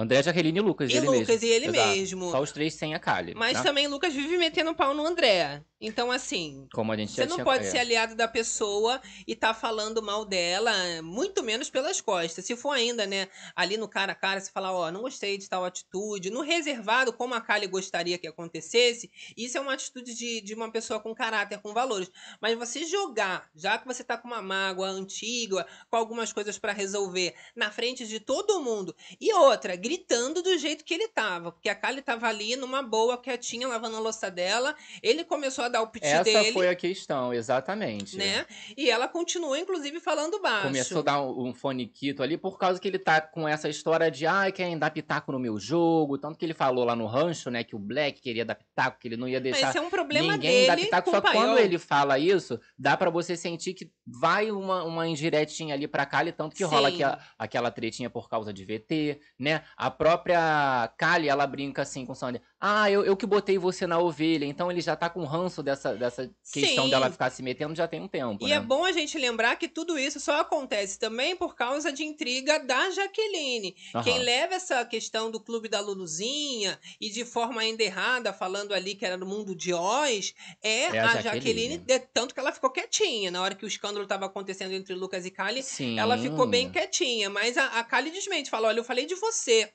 [0.00, 0.88] André, Jaqueline e Lucas.
[0.88, 1.44] E ele Lucas, mesmo.
[1.44, 1.88] e ele Exato.
[1.88, 2.30] mesmo.
[2.30, 3.34] Só os três sem a Kali.
[3.34, 3.64] Mas né?
[3.64, 5.64] também Lucas vive metendo pau no André.
[5.80, 7.44] Então, assim, Como a gente Você não tinha...
[7.44, 7.70] pode é.
[7.70, 12.44] ser aliado da pessoa e tá falando mal dela, muito menos pelas costas.
[12.44, 15.48] Se for ainda, né, ali no cara a cara, você falar, ó, não gostei de
[15.48, 20.40] tal atitude, no reservado, como a Kali gostaria que acontecesse, isso é uma atitude de,
[20.40, 22.10] de uma pessoa com caráter, com valores.
[22.40, 26.72] Mas você jogar, já que você tá com uma mágoa antiga, com algumas coisas pra
[26.72, 31.68] resolver, na frente de todo mundo, e outra, gritando do jeito que ele tava, porque
[31.68, 35.80] a Kali tava ali numa boa, quietinha, lavando a louça dela, ele começou a dar
[35.80, 38.16] o piti Essa dele foi a questão, exatamente.
[38.16, 38.44] né?
[38.76, 40.66] E ela continua, inclusive, falando baixo.
[40.66, 44.10] Começou a dar um, um foniquito ali por causa que ele tá com essa história
[44.10, 46.18] de ai, querem dar pitaco no meu jogo.
[46.18, 49.08] Tanto que ele falou lá no rancho, né, que o Black queria dar pitaco, que
[49.08, 51.10] ele não ia Mas deixar esse é um problema ninguém dar dele pitaco.
[51.10, 55.06] com Só que quando ele fala isso, dá pra você sentir que vai uma, uma
[55.08, 56.94] indiretinha ali pra Kali, tanto que rola Sim.
[56.94, 59.62] aqui a- aquela tretinha por causa de VT, né?
[59.80, 62.42] A própria Kali, ela brinca assim com o Sandy.
[62.60, 64.44] Ah, eu, eu que botei você na ovelha.
[64.44, 66.90] Então ele já tá com ranço dessa, dessa questão Sim.
[66.90, 68.56] dela ficar se metendo já tem um tempo, E né?
[68.56, 72.58] é bom a gente lembrar que tudo isso só acontece também por causa de intriga
[72.58, 73.76] da Jaqueline.
[73.94, 74.02] Aham.
[74.02, 78.96] Quem leva essa questão do clube da Luluzinha e de forma ainda errada, falando ali
[78.96, 81.78] que era do mundo de Oz, é, É a a, Jaqueline.
[81.78, 83.30] Jaqueline, tanto que ela ficou quietinha.
[83.30, 85.96] Na hora que o escândalo estava acontecendo entre Lucas e Kali, Sim.
[86.00, 87.30] ela ficou bem quietinha.
[87.30, 89.67] Mas a, a Kali desmente, fala: olha, eu falei de você.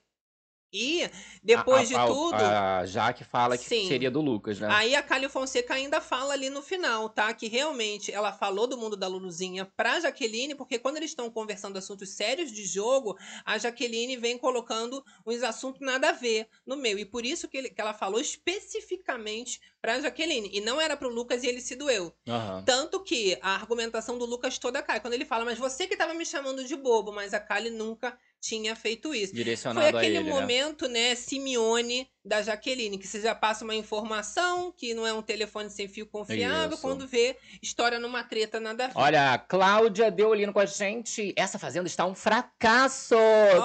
[0.74, 1.08] E
[1.44, 2.34] depois a, a, de tudo.
[2.36, 3.88] A Jaque fala que Sim.
[3.88, 4.68] seria do Lucas, né?
[4.72, 7.32] Aí a Cali Fonseca ainda fala ali no final, tá?
[7.34, 11.78] Que realmente ela falou do mundo da Luluzinha pra Jaqueline, porque quando eles estão conversando
[11.78, 16.98] assuntos sérios de jogo, a Jaqueline vem colocando uns assuntos nada a ver no meio.
[16.98, 20.50] E por isso que, ele- que ela falou especificamente pra Jaqueline.
[20.54, 22.14] E não era pro Lucas e ele se doeu.
[22.28, 22.64] Aham.
[22.66, 25.00] Tanto que a argumentação do Lucas toda cai.
[25.00, 28.18] Quando ele fala, mas você que tava me chamando de bobo, mas a Kali nunca
[28.44, 29.32] tinha feito isso.
[29.32, 30.30] Foi Direcionado a aquele ele, né?
[30.30, 35.22] momento, né, Simeone da Jaqueline, que você já passa uma informação, que não é um
[35.22, 36.82] telefone sem fio confiável, Isso.
[36.82, 38.94] quando vê história numa treta nada a ver.
[38.96, 41.34] Olha, a Cláudia Deolino com a gente.
[41.36, 43.16] Essa fazenda está um fracasso,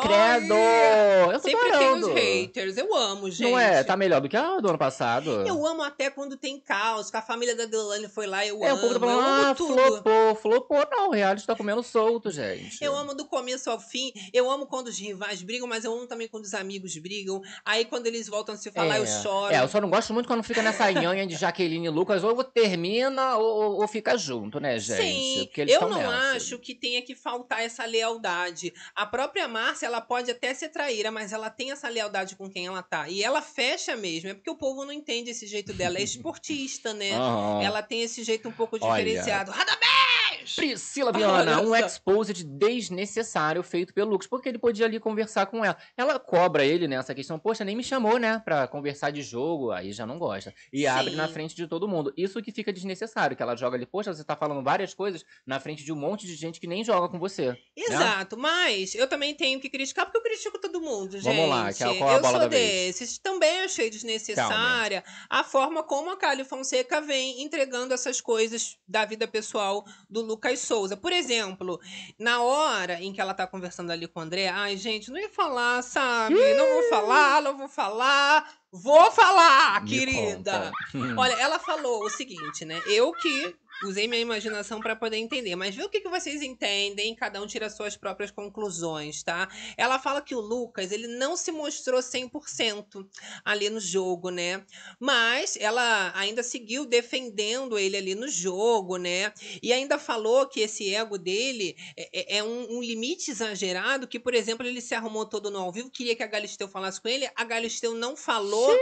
[0.03, 0.55] credo!
[0.55, 2.77] Eu tô Sempre tem os haters.
[2.77, 3.49] Eu amo, gente.
[3.51, 3.85] Não é?
[3.85, 5.31] Tá melhor do que a do ano passado.
[5.47, 8.73] Eu amo até quando tem caos, que a família da Deolane foi lá, eu É,
[8.73, 8.81] o amo.
[8.81, 9.75] povo tá eu falando, amo ah, tudo.
[9.75, 10.89] flopou, flopou.
[10.91, 12.83] Não, o reality tá comendo solto, gente.
[12.83, 14.13] Eu amo do começo ao fim.
[14.33, 17.41] Eu amo quando os rivais brigam, mas eu amo também quando os amigos brigam.
[17.65, 19.01] Aí quando eles voltam se falar, é.
[19.01, 19.53] eu choro.
[19.55, 22.43] É, eu só não gosto muito quando fica nessa nhanha de Jaqueline e Lucas, ou
[22.45, 25.03] termina ou, ou- fica junto, né, gente?
[25.03, 26.37] Sim, eu não nessa.
[26.37, 28.73] acho que tenha que faltar essa lealdade.
[28.95, 32.67] A própria Márcia, ela pode até ser traíra, mas ela tem essa lealdade com quem
[32.67, 33.09] ela tá.
[33.09, 35.99] E ela fecha mesmo, é porque o povo não entende esse jeito dela.
[35.99, 37.13] É esportista, né?
[37.17, 37.63] Aham.
[37.63, 39.51] Ela tem esse jeito um pouco diferenciado.
[39.51, 40.28] Radamés!
[40.57, 45.77] Priscila Viana, um exposed desnecessário feito pelo Lucas, porque ele podia ali conversar com ela.
[45.97, 49.93] Ela cobra ele nessa questão, poxa, nem me chamou, né, pra conversar de jogo, aí
[49.93, 50.53] já não gosta.
[50.73, 51.33] E abre na Sim.
[51.35, 52.13] frente de todo mundo.
[52.17, 55.59] Isso que fica desnecessário, que ela joga ali, poxa, você tá falando várias coisas na
[55.61, 57.57] frente de um monte de gente que nem joga com você.
[57.77, 61.25] Exato, mas eu também tenho que criticar, porque eu critico todo mundo, gente.
[61.25, 62.97] Vamos lá, que é- qual a eu bola sou da vez?
[62.99, 63.19] desses.
[63.19, 69.27] Também achei desnecessária a forma como a Cali Fonseca vem entregando essas coisas da vida
[69.27, 70.97] pessoal do Lucas Souza.
[70.97, 71.81] Por exemplo,
[72.19, 75.29] na hora em que ela tá conversando ali com o André, ai, gente, não ia
[75.29, 76.35] falar, sabe?
[76.55, 78.49] Não vou falar, não vou falar.
[78.71, 80.73] Vou falar, Me querida!
[80.93, 81.15] conta.
[81.21, 82.81] Olha, ela falou o seguinte, né?
[82.87, 87.15] Eu que usei minha imaginação para poder entender, mas vê o que, que vocês entendem,
[87.15, 89.49] cada um tira suas próprias conclusões, tá?
[89.77, 93.07] Ela fala que o Lucas, ele não se mostrou 100%
[93.45, 94.65] ali no jogo, né?
[94.99, 99.33] Mas ela ainda seguiu defendendo ele ali no jogo, né?
[99.63, 104.19] E ainda falou que esse ego dele é, é- é um, um limite exagerado, que,
[104.19, 107.09] por exemplo, ele se arrumou todo no ao vivo, queria que a Galisteu falasse com
[107.09, 108.75] ele, a Galisteu não falou,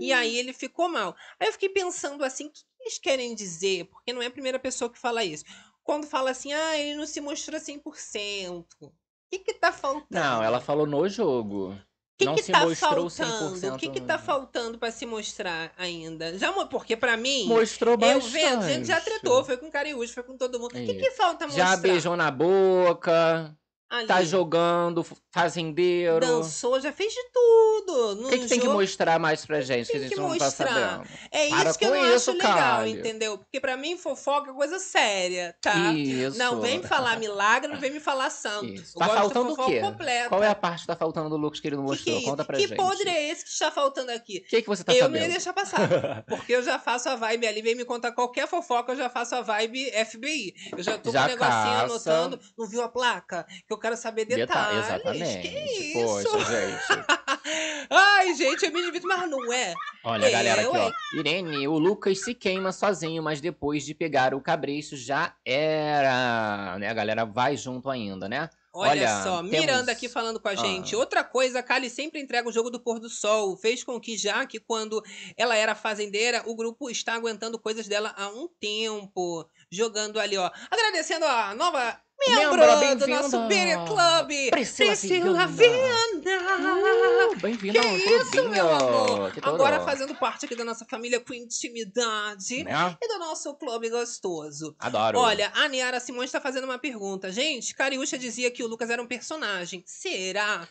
[0.00, 1.14] e aí ele ficou mal.
[1.38, 3.86] Aí eu fiquei pensando assim, que eles querem dizer?
[3.86, 5.44] Porque não é a primeira pessoa que fala isso.
[5.82, 8.64] Quando fala assim, ah, ele não se mostrou 100%.
[8.80, 8.92] O
[9.30, 10.06] que que tá faltando?
[10.10, 11.70] Não, ela falou no jogo.
[11.70, 11.78] O
[12.18, 13.56] que não que se tá mostrou faltando?
[13.56, 16.38] 100% O que que tá faltando pra se mostrar ainda?
[16.38, 18.30] Já, porque pra mim, Mostrou eu bastante.
[18.30, 20.70] vendo, a gente já tretou, foi com Cariúcho, foi com todo mundo.
[20.70, 21.00] O que Isso.
[21.00, 21.70] que falta mostrar?
[21.70, 23.56] Já beijou na boca,
[23.92, 24.06] Ali?
[24.06, 26.20] tá jogando, fazendeiro.
[26.20, 28.26] Dançou, já fez de tudo.
[28.26, 28.78] O que, que tem que jogo.
[28.80, 31.04] mostrar mais pra gente que a Tem gente que não tá sabendo?
[31.30, 32.90] É Para isso que eu não isso, acho legal, Kali.
[32.92, 33.36] entendeu?
[33.38, 35.92] Porque pra mim fofoca é coisa séria, tá?
[35.92, 36.38] Isso.
[36.38, 38.64] Não vem me falar milagre, não vem me falar santo.
[38.64, 38.96] Isso.
[38.96, 39.80] Eu Tá faltando o quê?
[39.80, 40.28] completa.
[40.30, 42.16] Qual é a parte que tá faltando do Lucas que ele não Que mostrou?
[42.18, 42.76] que, é Conta pra que gente.
[42.78, 44.38] podre é esse que está faltando aqui?
[44.46, 45.20] O que, que você tá eu sabendo?
[45.20, 46.24] não ia deixar passar.
[46.26, 49.34] Porque eu já faço a vibe ali, vem me contar qualquer fofoca, eu já faço
[49.34, 50.54] a vibe FBI.
[50.76, 51.84] Eu já tô Já com o negocinho caça.
[51.84, 52.40] anotando.
[52.56, 53.44] Não viu a placa?
[53.68, 54.84] Que o quero saber Deta- detalhes.
[54.86, 55.48] Exatamente.
[55.48, 56.30] Que isso?
[56.30, 57.06] Poxa, gente.
[57.90, 59.74] Ai, gente, eu me divido, mas não é.
[60.04, 61.18] Olha, galera, Eu, aqui, ó.
[61.18, 66.78] Irene, o Lucas se queima sozinho, mas depois de pegar o cabresto já era.
[66.78, 66.88] Né?
[66.88, 68.48] A galera vai junto ainda, né?
[68.74, 70.56] Olha, Olha, só, temos- Miranda aqui falando com a Ah.
[70.56, 70.96] gente.
[70.96, 73.54] Outra coisa, a Kali sempre entrega o jogo do pôr do sol.
[73.56, 75.02] Fez com que, já que quando
[75.36, 79.46] ela era fazendeira, o grupo está aguentando coisas dela há um tempo.
[79.70, 80.50] Jogando ali, ó.
[80.70, 83.22] Agradecendo a nova membro, Membro, do bem-vinda.
[83.22, 87.32] nosso Beer Club, Priscila Priscila Viana.
[87.32, 89.32] Uh, Bem-vindo ao Que isso, meu amor?
[89.42, 92.96] Agora fazendo parte aqui da nossa família com intimidade Né?
[93.00, 94.74] e do nosso clube gostoso.
[94.78, 95.18] Adoro.
[95.18, 97.30] Olha, a Niara Simões está fazendo uma pergunta.
[97.32, 99.82] Gente, Cariúcha dizia que o Lucas era um personagem.
[99.86, 100.66] Será?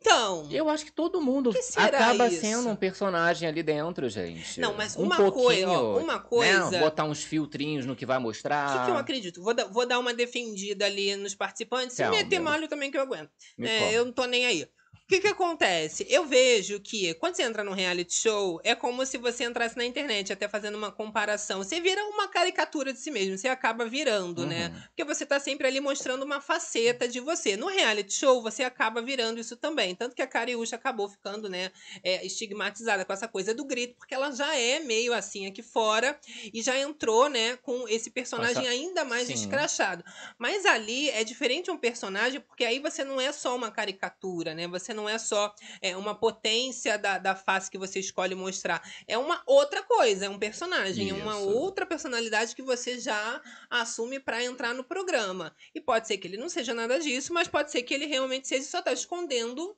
[0.00, 0.48] Então.
[0.50, 2.40] Eu acho que todo mundo Que acaba isso?
[2.40, 4.60] sendo um personagem ali dentro, gente.
[4.60, 6.80] Não, mas um uma pouquinho, coisa, ó, uma coisa- Né?
[6.80, 8.78] Botar uns filtrinhos no que vai O mostrar.
[8.78, 9.42] que, que eu acredito?
[9.42, 11.96] Vou, dar- vou dar uma defendida ali nos participantes.
[11.96, 13.30] Se meter malho também que eu aguento.
[13.58, 14.66] Me É, eu não tô nem aí.
[15.04, 16.06] O que que acontece?
[16.08, 19.84] Eu vejo que quando você entra num reality show, é como se você entrasse na
[19.84, 21.58] internet, até fazendo uma comparação.
[21.62, 24.68] Você vira uma caricatura de si mesmo, você acaba virando, né?
[24.68, 24.80] Uhum.
[24.88, 27.54] Porque você tá sempre ali mostrando uma faceta de você.
[27.54, 29.94] No reality show, você acaba virando isso também.
[29.94, 31.70] Tanto que a Cariúcha acabou ficando, né,
[32.02, 36.18] é, estigmatizada com essa coisa do grito, porque ela já é meio assim aqui fora
[36.50, 39.34] e já entrou, né, com esse personagem Essa- ainda mais Sim.
[39.34, 40.02] escrachado.
[40.38, 44.66] Mas ali é diferente um personagem, porque aí você não é só uma caricatura, né?
[44.66, 48.82] Você não é só é, uma potência da, da face que você escolhe mostrar.
[49.06, 51.48] É uma outra coisa, é um personagem, é uma Isso.
[51.48, 55.54] outra personalidade que você já assume pra entrar no programa.
[55.74, 58.48] E pode ser que ele não seja nada disso, mas pode ser que ele realmente
[58.48, 59.76] seja só tá escondendo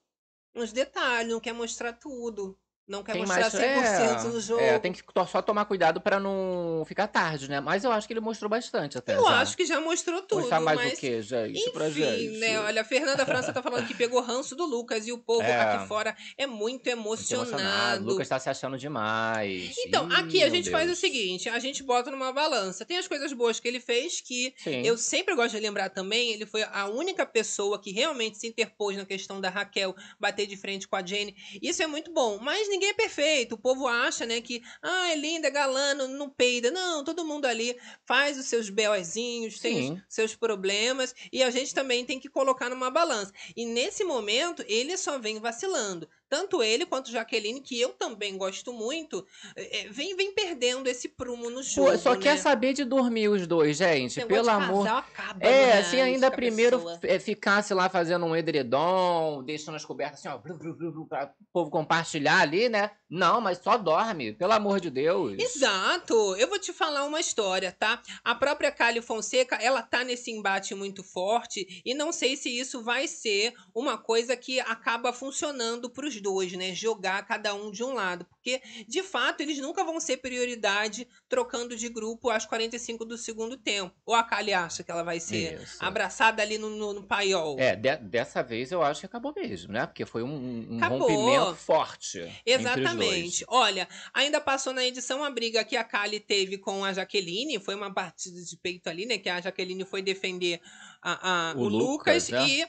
[0.55, 2.59] uns detalhes, não quer mostrar tudo.
[2.89, 4.61] Não quer Tem mostrar mais 100% no jogo.
[4.61, 7.59] É, tem que só tomar cuidado pra não ficar tarde, né?
[7.61, 9.17] Mas eu acho que ele mostrou bastante até.
[9.17, 9.41] Eu já.
[9.41, 11.71] acho que já mostrou tudo, Mostrar mais mas o que, gente?
[11.73, 12.39] pra Enfim, gente.
[12.39, 12.61] né?
[12.61, 15.61] Olha, a Fernanda França tá falando que pegou ranço do Lucas e o povo É.
[15.75, 18.05] aqui fora é muito Muito emocionado.
[18.05, 19.75] O Lucas tá se achando demais.
[19.87, 20.99] Então, Ih, aqui a gente faz o Deus.
[20.99, 22.85] seguinte: a gente bota numa balança.
[22.85, 24.83] Tem as coisas boas que ele fez, que Sim.
[24.87, 26.33] eu sempre gosto de lembrar também.
[26.33, 30.57] Ele foi a única pessoa que realmente se interpôs na questão da Raquel bater de
[30.57, 31.35] frente com a Jenny.
[31.63, 32.39] Isso é muito bom.
[32.41, 33.55] Mas ninguém é perfeito.
[33.55, 36.71] O povo acha, né, que ah, é linda, é galã, não, não peida.
[36.71, 41.15] Não, todo mundo ali faz os seus beozinhos, tem os seus problemas.
[41.33, 43.33] E a gente também tem que colocar numa balança.
[43.57, 46.09] E nesse momento, ele só vem vacilando.
[46.29, 51.09] Tanto ele quanto Jaqueline, que eu também gosto muito, é, é, vem, vem perdendo esse
[51.09, 51.93] prumo no jogo.
[51.93, 52.21] Pô, só né?
[52.21, 54.25] quer saber de dormir os dois, gente.
[54.27, 54.85] Pelo de amor.
[54.85, 56.99] casal acaba É, reality se ainda com a primeiro pessoa.
[57.05, 61.33] é, ficasse lá fazendo um edredom, deixando as cobertas assim, ó, blu, blu, blu, pra
[61.41, 62.91] o povo compartilhar ali, né?
[63.09, 65.37] Não, mas só dorme, pelo amor de Deus.
[65.39, 66.35] Exato.
[66.37, 68.03] Eu vou te falar uma história, tá?
[68.25, 72.83] A própria Cali Fonseca, ela tá nesse embate muito forte e não sei se isso
[72.83, 75.89] vai ser uma coisa que acaba funcionando
[76.21, 76.75] dois, né?
[76.75, 81.77] Jogar cada um de um lado, porque de fato eles nunca vão ser prioridade trocando
[81.77, 83.95] de grupo às 45 do segundo tempo.
[84.05, 85.77] Ou a Cali acha que ela vai ser Isso.
[85.85, 87.57] abraçada ali no, no, no paiol.
[87.59, 89.87] É, de- dessa vez eu acho que acabou mesmo, né?
[89.87, 92.21] Porque foi um, um rompimento forte.
[92.45, 93.45] Exatamente.
[93.49, 97.59] Olha, ainda passou na edição a briga que a Kali teve com a Jaqueline.
[97.61, 99.19] Foi uma partida de peito ali, né?
[99.19, 100.61] Que a Jaqueline foi defender
[101.03, 102.49] a, a- O o, Lucas, Lucas, né?
[102.49, 102.67] e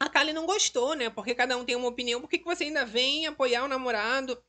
[0.00, 1.10] a Kali não gostou, né?
[1.10, 2.20] Porque cada um tem uma opinião.
[2.20, 4.42] Por que, que você ainda vem apoiar o namorado?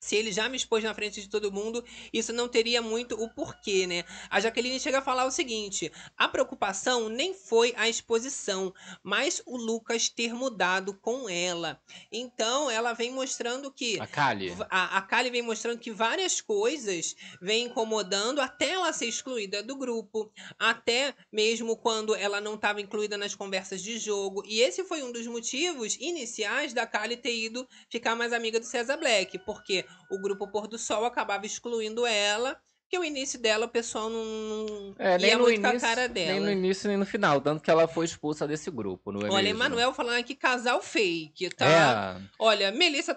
[0.00, 3.28] Se ele já me expôs na frente de todo mundo, isso não teria muito o
[3.28, 4.02] porquê, né?
[4.30, 9.58] A Jaqueline chega a falar o seguinte: a preocupação nem foi a exposição, mas o
[9.58, 11.78] Lucas ter mudado com ela.
[12.10, 14.56] Então, ela vem mostrando que A Kali.
[14.70, 19.76] a, a Kali vem mostrando que várias coisas vêm incomodando até ela ser excluída do
[19.76, 24.42] grupo, até mesmo quando ela não estava incluída nas conversas de jogo.
[24.46, 28.64] E esse foi um dos motivos iniciais da Kali ter ido ficar mais amiga do
[28.64, 32.56] César Black, porque o grupo Pôr do Sol acabava excluindo ela.
[32.82, 36.08] Porque o início dela, o pessoal não, É, nem ia muito com a início, cara
[36.08, 36.32] dela.
[36.32, 37.40] nem no início, nem no final.
[37.40, 39.62] Tanto que ela foi expulsa desse grupo, não é Olha, mesmo?
[39.62, 42.16] Emanuel falando aqui casal fake, tá?
[42.20, 42.28] É.
[42.36, 43.14] Olha, Melissa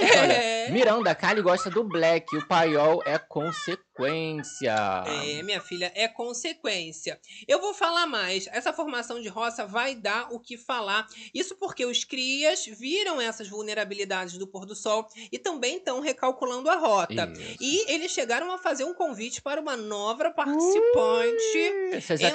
[0.00, 0.70] Olha, É.
[0.70, 2.36] Miranda, a Kali gosta do Black.
[2.36, 4.74] O paiol é consequência.
[5.06, 7.18] É, minha filha, é consequência.
[7.48, 8.46] Eu vou falar mais.
[8.48, 11.06] Essa formação de roça vai dar o que falar.
[11.32, 16.68] Isso porque os crias viram essas vulnerabilidades do pôr do sol e também estão recalculando
[16.68, 17.32] a rota.
[17.32, 17.56] Isso.
[17.60, 21.58] E eles chegaram a fazer um convite para uma nova participante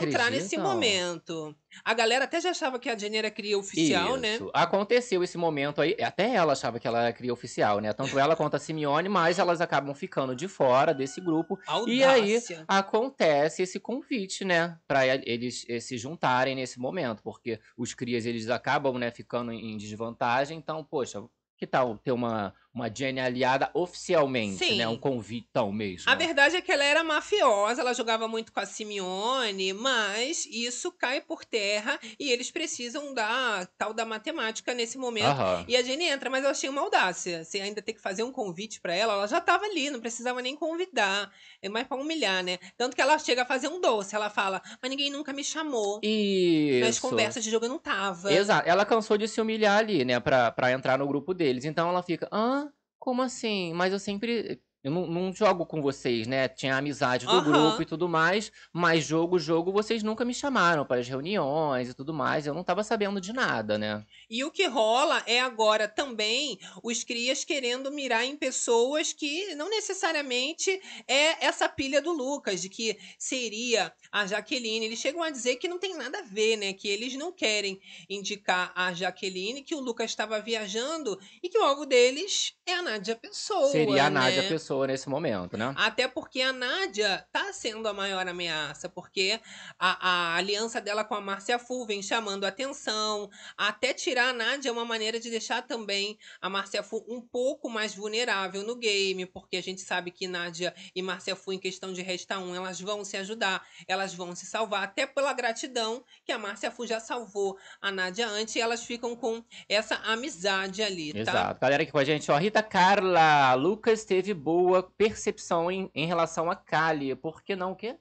[0.01, 0.63] entrar nesse acreditam?
[0.63, 1.55] momento.
[1.83, 4.35] A galera até já achava que a Jenny era cria oficial, né?
[4.35, 4.51] Isso.
[4.53, 5.95] Aconteceu esse momento aí.
[6.01, 7.93] Até ela achava que ela era cria oficial, né?
[7.93, 11.59] Tanto ela quanto a Simeone, mas elas acabam ficando de fora desse grupo.
[11.65, 11.93] Audácia.
[11.93, 18.25] E aí acontece esse convite, né, Pra eles se juntarem nesse momento, porque os crias
[18.25, 21.23] eles acabam, né, ficando em desvantagem, então, poxa,
[21.57, 24.93] que tal ter uma uma Jenny aliada oficialmente, né, Sim.
[24.93, 26.09] um convitão mesmo.
[26.09, 30.91] A verdade é que ela era mafiosa, ela jogava muito com a Simeone, mas isso
[30.91, 35.25] cai por terra e eles precisam da tal da matemática nesse momento.
[35.27, 35.65] Aham.
[35.67, 37.43] E a Jenny entra, mas eu achei uma audácia.
[37.43, 40.41] Você ainda ter que fazer um convite pra ela, ela já tava ali, não precisava
[40.41, 41.31] nem convidar.
[41.61, 42.57] É mais pra humilhar, né?
[42.77, 45.99] Tanto que ela chega a fazer um doce, ela fala: "Mas ninguém nunca me chamou".
[46.03, 46.85] Isso.
[46.85, 48.31] Nas conversas de jogo eu não tava.
[48.31, 48.67] Exato.
[48.67, 51.65] Ela cansou de se humilhar ali, né, pra, pra entrar no grupo deles.
[51.65, 52.60] Então ela fica, hã?
[53.01, 53.73] Como assim?
[53.73, 54.61] Mas eu sempre.
[54.83, 56.47] Eu não, não jogo com vocês, né?
[56.47, 57.43] Tinha amizade do Aham.
[57.43, 61.93] grupo e tudo mais, mas jogo, jogo, vocês nunca me chamaram para as reuniões e
[61.93, 62.47] tudo mais.
[62.47, 64.03] Eu não tava sabendo de nada, né?
[64.29, 69.69] E o que rola é agora também os crias querendo mirar em pessoas que não
[69.69, 74.85] necessariamente é essa pilha do Lucas, de que seria a Jaqueline.
[74.85, 76.73] Eles chegam a dizer que não tem nada a ver, né?
[76.73, 81.63] Que eles não querem indicar a Jaqueline, que o Lucas estava viajando e que o
[81.63, 83.67] alvo deles é a Nádia Pessoa.
[83.67, 84.19] Seria a né?
[84.19, 85.73] Nádia Pessoa nesse momento, né?
[85.75, 89.37] Até porque a Nádia tá sendo a maior ameaça, porque
[89.77, 93.29] a, a aliança dela com a Márcia Fu vem chamando atenção.
[93.57, 97.69] Até tirar a Nádia é uma maneira de deixar também a Márcia Fu um pouco
[97.69, 101.91] mais vulnerável no game, porque a gente sabe que Nádia e Márcia Fu, em questão
[101.91, 106.31] de resta 1, elas vão se ajudar, elas vão se salvar, até pela gratidão que
[106.31, 111.11] a Márcia Fu já salvou a Nádia antes, e elas ficam com essa amizade ali,
[111.11, 111.19] tá?
[111.19, 111.59] Exato.
[111.59, 112.37] Galera aqui com a gente, ó.
[112.37, 114.60] Rita Carla, Lucas teve boa
[114.97, 117.15] percepção em, em relação a Kali.
[117.15, 117.97] Por que não o quê?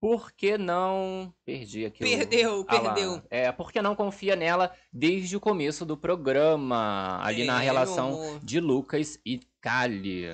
[0.00, 1.32] Por que não.
[1.44, 2.02] Perdi aqui.
[2.02, 2.94] o- Perdeu, Ah lá.
[2.94, 3.22] perdeu.
[3.30, 7.20] É, por que não confia nela desde o começo do programa?
[7.22, 8.40] Ali na É, relação meu amor.
[8.42, 10.24] de Lucas e Kali.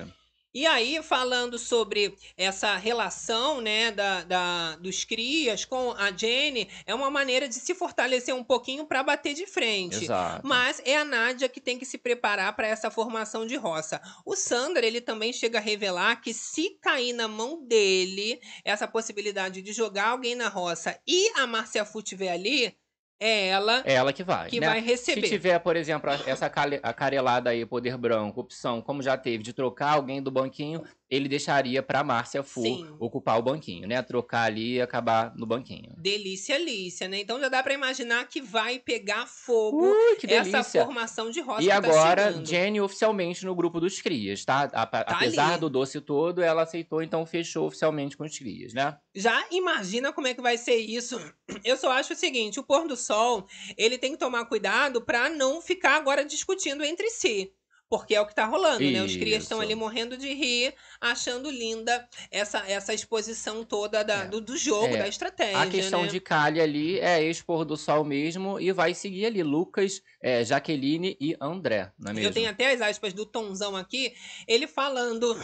[0.53, 6.95] E aí, falando sobre essa relação, né, da, da- dos crias com a Jenny, é
[6.95, 10.05] uma maneira de se fortalecer um pouquinho para bater de frente.
[10.05, 10.47] Exato.
[10.47, 14.01] Mas é a Nádia que tem que se preparar para essa formação de roça.
[14.25, 19.61] O Sander, ele também chega a revelar que se cair na mão dele essa possibilidade
[19.61, 22.75] de jogar alguém na roça e a Márcia Fu tiver ali,
[23.19, 24.49] é ela É ela que vai.
[24.49, 24.67] que né?
[24.67, 25.27] vai Se receber.
[25.27, 26.45] tiver, por exemplo, essa
[26.83, 31.81] acarelada aí, poder branco, opção, como já teve, de trocar alguém do banquinho, ele deixaria
[31.81, 32.95] pra Márcia Fu Sim.
[32.99, 34.01] ocupar o banquinho, né?
[34.01, 35.93] Trocar ali e acabar no banquinho.
[35.97, 37.19] Delícia, Lícia, né?
[37.21, 40.83] Então já dá para imaginar que vai pegar fogo Ui, que essa delícia!
[40.83, 42.45] formação de roça E que tá agora, chegando.
[42.47, 44.69] Jenny oficialmente no grupo dos crias, tá?
[44.73, 45.59] A- apesar ali.
[45.61, 48.97] do doce todo, ela aceitou, então fechou oficialmente com os crias, né?
[49.15, 51.17] Já imagina como é que vai ser isso.
[51.63, 55.29] Eu só acho o seguinte, o pôr do sol, ele tem que tomar cuidado para
[55.29, 57.51] não ficar agora discutindo entre si.
[57.89, 59.01] Porque é o que tá rolando, né?
[59.01, 59.65] Os crias estão Isso.
[59.65, 64.27] ali morrendo de rir, achando linda essa, essa exposição toda da- É.
[64.27, 64.97] do, do jogo, É.
[64.97, 65.59] da estratégia.
[65.59, 66.07] A questão né?
[66.09, 71.15] de Kali ali é expor do sol mesmo e vai seguir ali Lucas, é, Jaqueline
[71.19, 72.29] e André, não é mesmo?
[72.29, 74.13] Eu tenho até as aspas do Tonzão aqui,
[74.47, 75.35] ele falando.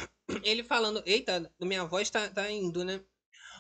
[0.44, 1.02] Ele falando.
[1.06, 3.00] Eita, minha voz tá, tá indo, né?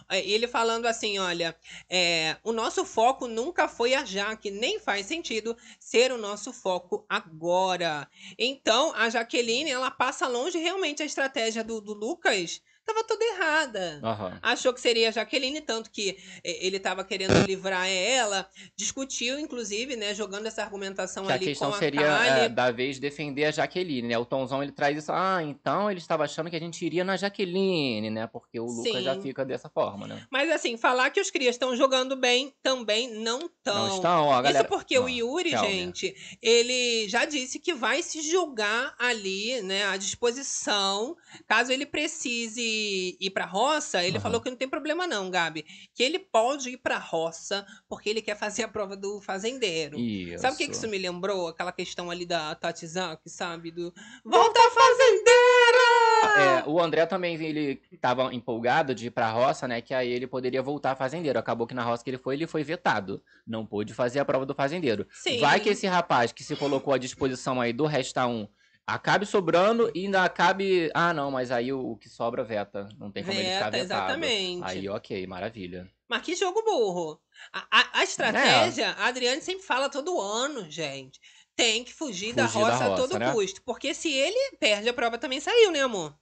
[0.09, 1.55] É, Ele falando assim: olha,
[1.89, 7.05] é, o nosso foco nunca foi a Jaque, nem faz sentido ser o nosso foco
[7.09, 8.07] agora.
[8.37, 12.61] Então, a Jaqueline, ela passa longe realmente a estratégia do, do Lucas.
[12.85, 13.99] Tava toda errada.
[14.03, 14.39] Aham.
[14.41, 18.47] Achou que seria a Jaqueline, tanto que eh, ele estava querendo livrar ela.
[18.75, 20.13] Discutiu, inclusive, né?
[20.13, 22.39] Jogando essa argumentação Que a ali questão com a seria, Kali.
[22.41, 24.17] é, da vez, defender a Jaqueline, né?
[24.17, 27.15] O Tomzão, ele traz isso, ah, então ele estava achando que a gente iria na
[27.15, 28.27] Jaqueline, né?
[28.27, 29.21] Porque o Lucas já Sim.
[29.21, 30.27] fica dessa forma, né?
[30.29, 33.87] Mas assim, falar que os crias estão jogando bem também não estão.
[33.87, 34.59] Não estão, ó, galera...
[34.59, 35.69] Isso porque o Yuri, calma.
[35.69, 41.15] gente, ele já disse que vai se jogar ali, né, à disposição.
[41.47, 42.72] Caso ele precise
[43.19, 44.23] ir pra roça, ele Aham.
[44.23, 45.65] falou que não tem problema não, Gabi.
[45.93, 49.99] Que ele pode ir pra roça porque ele quer fazer a prova do fazendeiro.
[49.99, 50.41] Isso.
[50.41, 51.47] Sabe o que, que isso me lembrou?
[51.47, 53.71] Aquela questão ali da Tati Zaki, sabe?
[53.71, 56.63] Do Volta Fazendeira!
[56.65, 59.81] É, o André também, ele tava empolgado de ir pra roça, né?
[59.81, 61.37] Que aí ele poderia voltar fazendeiro.
[61.37, 63.21] Acabou que na roça que ele foi, ele foi vetado.
[63.45, 65.05] Não pôde fazer a prova do fazendeiro.
[65.11, 65.39] Sim.
[65.39, 68.47] Vai que esse rapaz que se colocou à disposição aí do Resta 1
[68.85, 70.89] acabe sobrando e ainda acabe.
[70.93, 72.87] Ah, não, mas aí o, o que sobra veta.
[72.97, 74.11] Não tem como ele ficar Veta, vetado.
[74.13, 74.63] exatamente.
[74.63, 75.89] Aí, ok, maravilha.
[76.09, 77.19] Mas que jogo burro.
[77.51, 81.19] A, a- a estratégia, a Adriane sempre fala todo ano, gente.
[81.55, 83.31] Tem que fugir, da, Fugir da roça a roça, todo né?
[83.31, 83.61] custo.
[83.63, 86.15] Porque se ele perde, a prova também saiu, né, amor?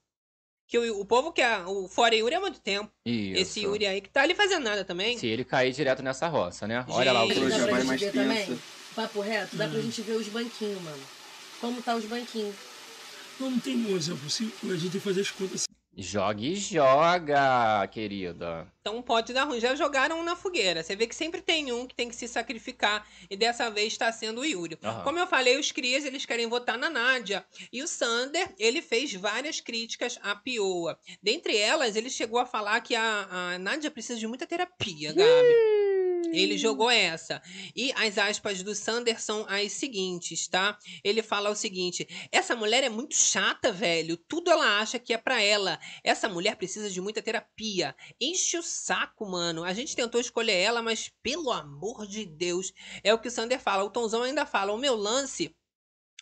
[0.67, 2.91] Que o, o povo quer o fora Yuri há muito tempo.
[3.05, 3.41] Isso.
[3.41, 5.17] Esse Yuri aí que tá ali fazendo nada também.
[5.17, 6.85] Se ele cair direto nessa roça, né?
[6.89, 7.35] Olha lá o Gente.
[7.39, 7.59] trouxa.
[7.59, 8.23] já vai mais ver tensa.
[8.45, 8.59] também?
[8.95, 11.20] Papo reto, dá pra gente ver os banquinhos, mano.
[11.61, 12.55] Como tá os banquinhos.
[13.39, 15.65] Não, não tem, se a gente tem que fazer as contas
[15.97, 18.65] Joga e joga, querida.
[18.79, 19.59] Então pode dar ruim.
[19.59, 20.81] Já jogaram um na fogueira.
[20.81, 23.05] Você vê que sempre tem um que tem que se sacrificar.
[23.29, 24.79] E dessa vez está sendo o Yuri.
[24.81, 25.03] Aham.
[25.03, 27.45] Como eu falei, os crias eles querem votar na Nádia.
[27.73, 30.97] E o Sander, ele fez várias críticas à Pioa.
[31.21, 35.80] Dentre elas, ele chegou a falar que a, a Nádia precisa de muita terapia, Gabi.
[36.31, 37.41] Ele jogou essa.
[37.75, 40.77] E as aspas do Sander são as seguintes, tá?
[41.03, 44.17] Ele fala o seguinte: essa mulher é muito chata, velho.
[44.17, 45.79] Tudo ela acha que é pra ela.
[46.03, 47.95] Essa mulher precisa de muita terapia.
[48.19, 49.63] Enche o saco, mano.
[49.63, 52.73] A gente tentou escolher ela, mas pelo amor de Deus.
[53.03, 53.83] É o que o Sander fala.
[53.83, 55.55] O Tonzão ainda fala: o meu lance.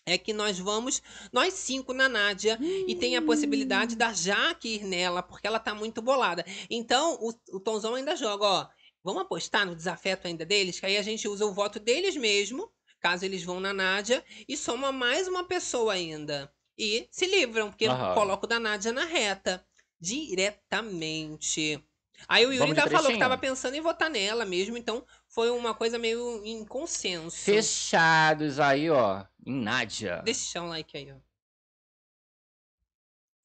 [0.05, 2.57] É que nós vamos, nós cinco na Nádia,
[2.87, 6.43] e tem a possibilidade da Jaque ir nela, porque ela tá muito bolada.
[6.67, 8.67] Então, o, o Tonzão ainda joga, ó.
[9.03, 12.71] Vamos apostar no desafeto ainda deles, que aí a gente usa o voto deles mesmo,
[12.99, 16.51] caso eles vão na Nádia, e soma mais uma pessoa ainda.
[16.77, 18.13] E se livram, porque Aham.
[18.13, 19.65] coloca o da Nádia na reta.
[19.99, 21.83] Diretamente.
[22.27, 23.19] Aí o Yuri Vamos de ainda falou que trechinho?
[23.19, 27.37] tava pensando em votar nela mesmo, então foi uma coisa meio em consenso.
[27.37, 29.25] Fechados aí, ó.
[29.45, 30.21] Em Nádia.
[30.23, 31.15] Deixa um like aí, ó.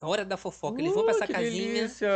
[0.00, 0.80] A hora da fofoca.
[0.80, 1.82] Eles vão pra essa Uh, casinha.
[1.82, 2.08] delícia.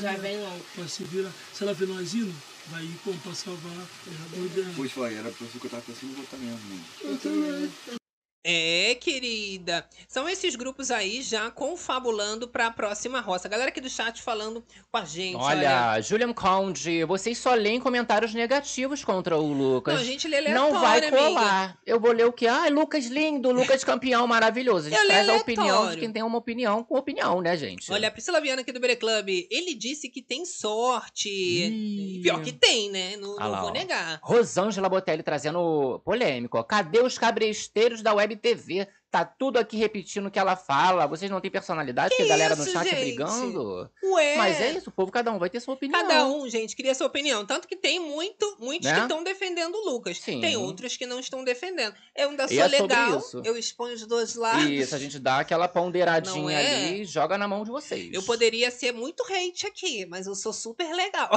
[0.00, 0.64] Já vem logo.
[0.76, 2.32] Mas se vira, se ela vê nós indo,
[2.68, 3.86] vai ir como pra salvar.
[4.32, 4.72] Eu.
[4.76, 6.60] Pois foi, era pra você que eu tava pensando em votar mesmo.
[6.68, 7.98] Né?
[8.44, 9.86] É, querida.
[10.08, 13.48] São esses grupos aí já confabulando pra próxima roça.
[13.48, 15.36] Galera aqui do chat falando com a gente.
[15.36, 15.92] Olha.
[15.92, 19.94] Olha, Julian Conde, vocês só leem comentários negativos contra o Lucas.
[19.94, 21.40] Não, a gente lê Não vai aleatório, amiga.
[21.40, 21.78] colar.
[21.86, 22.48] Eu vou ler o quê?
[22.48, 24.88] Ai, Lucas lindo, Lucas campeão, maravilhoso.
[24.88, 27.92] A gente Eu traz a opinião de quem tem uma opinião com opinião, né, gente?
[27.92, 29.28] Olha, a Priscila Viana aqui do Bere Club.
[29.50, 31.28] Ele disse que tem sorte.
[31.28, 32.20] Ih.
[32.22, 33.16] Pior que tem, né?
[33.16, 34.18] Não, Ah não vou negar.
[34.20, 36.58] Rosângela Botelli trazendo polêmico.
[36.58, 36.64] ó.
[36.64, 38.86] Cadê os cabresteiros da Web TV?
[39.12, 41.06] Tá tudo aqui repetindo o que ela fala.
[41.06, 42.98] Vocês não têm personalidade, porque a galera no chat gente?
[42.98, 43.90] brigando.
[44.02, 44.36] Ué.
[44.38, 46.00] Mas é isso, o povo, cada um vai ter sua opinião.
[46.00, 47.44] Cada um, gente, cria sua opinião.
[47.44, 48.94] Tanto que tem muito, muitos Né?
[48.96, 50.18] que estão defendendo o Lucas.
[50.18, 50.40] Sim.
[50.40, 51.94] Tem outros que não estão defendendo.
[52.16, 53.22] Eu ainda sou é sobre legal.
[53.44, 54.64] Eu exponho os dois lados.
[54.64, 56.86] Isso, a gente dá aquela ponderadinha é?
[56.86, 58.14] ali e joga na mão de vocês.
[58.14, 61.28] Eu poderia ser muito hate aqui, mas eu sou super legal.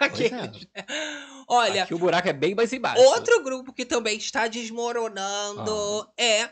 [0.00, 0.20] Pois
[0.74, 0.84] é.
[1.46, 3.00] Olha, Aqui o buraco é bem mais embaixo.
[3.00, 6.48] Outro grupo que também está desmoronando é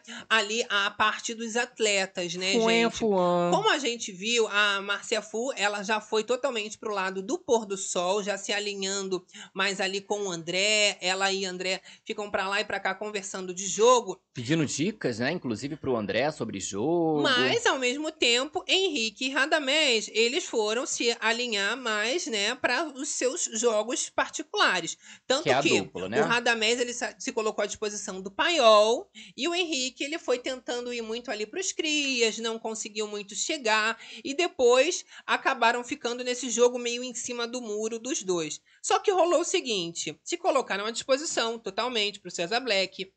[0.53, 2.99] ali a parte dos atletas, né, Fuém, gente?
[2.99, 3.51] fuã.
[3.51, 7.65] Como a gente viu, a Márcia Fu, ela já foi totalmente pro lado do pôr
[7.65, 9.25] do sol, já se alinhando
[9.55, 10.99] mais ali com o André.
[11.01, 14.21] Ela e o André ficam pra lá e pra cá conversando de jogo.
[14.35, 15.31] Pedindo dicas, né?
[15.33, 17.23] Inclusive pro André sobre jogo.
[17.23, 23.09] Mas, ao mesmo tempo, Henrique e Radamés, eles foram se alinhar mais, né, para os
[23.11, 24.97] seus jogos particulares.
[25.27, 26.21] Tanto Que é que dupla, né?
[26.21, 30.93] o Radamés, ele se colocou à disposição do Paiol, e o Henrique, ele foi tentando
[30.93, 36.79] ir muito ali pros crias, não conseguiu muito chegar, e depois acabaram ficando nesse jogo
[36.79, 38.61] meio em cima do muro dos dois.
[38.83, 43.13] Só que rolou o seguinte, se colocaram à disposição totalmente pro César Black,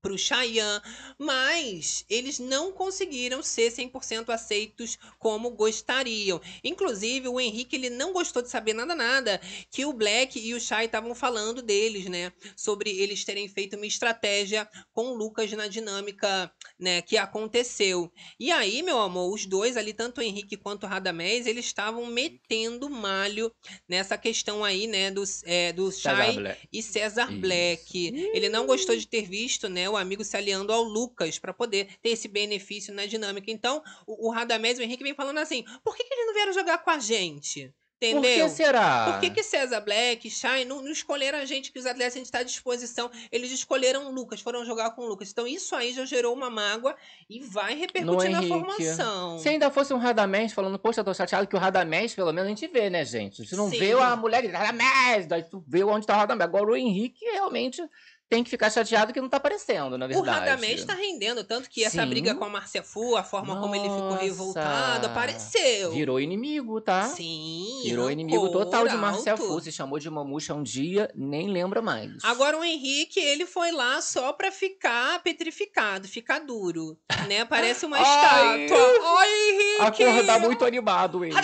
[0.00, 0.82] pro Chayanne,
[1.18, 6.40] mas eles não conseguiram ser 100% aceitos como gostariam.
[6.64, 9.40] Inclusive, o Henrique ele não gostou de saber nada nada
[9.70, 12.32] que o Black e o Shai estavam falando deles, né?
[12.56, 18.10] Sobre eles terem feito uma estratégia com o Lucas na dinâmica, né, que aconteceu.
[18.38, 22.06] E aí, meu amor, os dois ali, tanto o Henrique quanto o Radamés, eles estavam
[22.06, 23.52] metendo malho
[23.88, 27.40] nessa questão aí, né, do, é, do Shai e César Isso.
[27.40, 28.30] Black.
[28.34, 31.98] Ele não gostou de ter visto, né, o amigo se aliando ao Lucas pra poder
[32.02, 33.50] ter esse benefício na dinâmica.
[33.50, 36.34] Então, o, o Radamés e o Henrique vem falando assim: por que, que eles não
[36.34, 37.74] vieram jogar com a gente?
[38.00, 38.46] Por Entendeu?
[38.46, 39.12] que será?
[39.12, 42.16] Por que, que César Black, Shai não, não escolheram a gente, que os atletas a
[42.16, 43.10] gente está à disposição?
[43.30, 45.30] Eles escolheram o Lucas, foram jogar com o Lucas.
[45.30, 46.96] Então, isso aí já gerou uma mágoa
[47.28, 49.38] e vai repercutir na formação.
[49.38, 52.46] Se ainda fosse um Radamés falando, poxa, eu tô chateado que o Radamés, pelo menos,
[52.46, 53.46] a gente vê, né, gente?
[53.46, 53.78] Se não Sim.
[53.78, 56.48] vê a mulher grita, Radamés, daí tu vê onde tá o Radamés.
[56.48, 57.82] Agora o Henrique realmente
[58.30, 60.38] tem que ficar chateado que não tá aparecendo, na O verdade.
[60.38, 62.08] Radamés tá rendendo, tanto que essa Sim.
[62.08, 64.22] briga com a Márcia Fu, a forma como ele ficou Nossa.
[64.22, 65.90] revoltado, apareceu.
[65.90, 67.02] Virou inimigo, tá?
[67.08, 67.80] Sim.
[67.82, 69.44] Virou inimigo total de Marcia alto.
[69.44, 69.60] Fu.
[69.60, 72.22] Se chamou de mamuxa um dia, nem lembra mais.
[72.22, 77.44] Agora o Henrique, ele foi lá só pra ficar petrificado, ficar duro, né?
[77.44, 78.64] Parece uma Ai.
[78.64, 79.18] estátua.
[79.18, 80.04] Ai, Henrique!
[80.04, 81.34] Acordar muito animado, ele.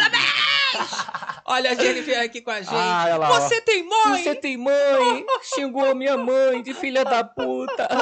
[1.49, 2.71] Olha a Jennifer aqui com a gente.
[2.73, 3.41] Ah, olha lá, ó.
[3.41, 4.23] Você tem mãe?
[4.23, 5.25] Você tem mãe?
[5.55, 7.89] Xingou minha mãe de filha da puta.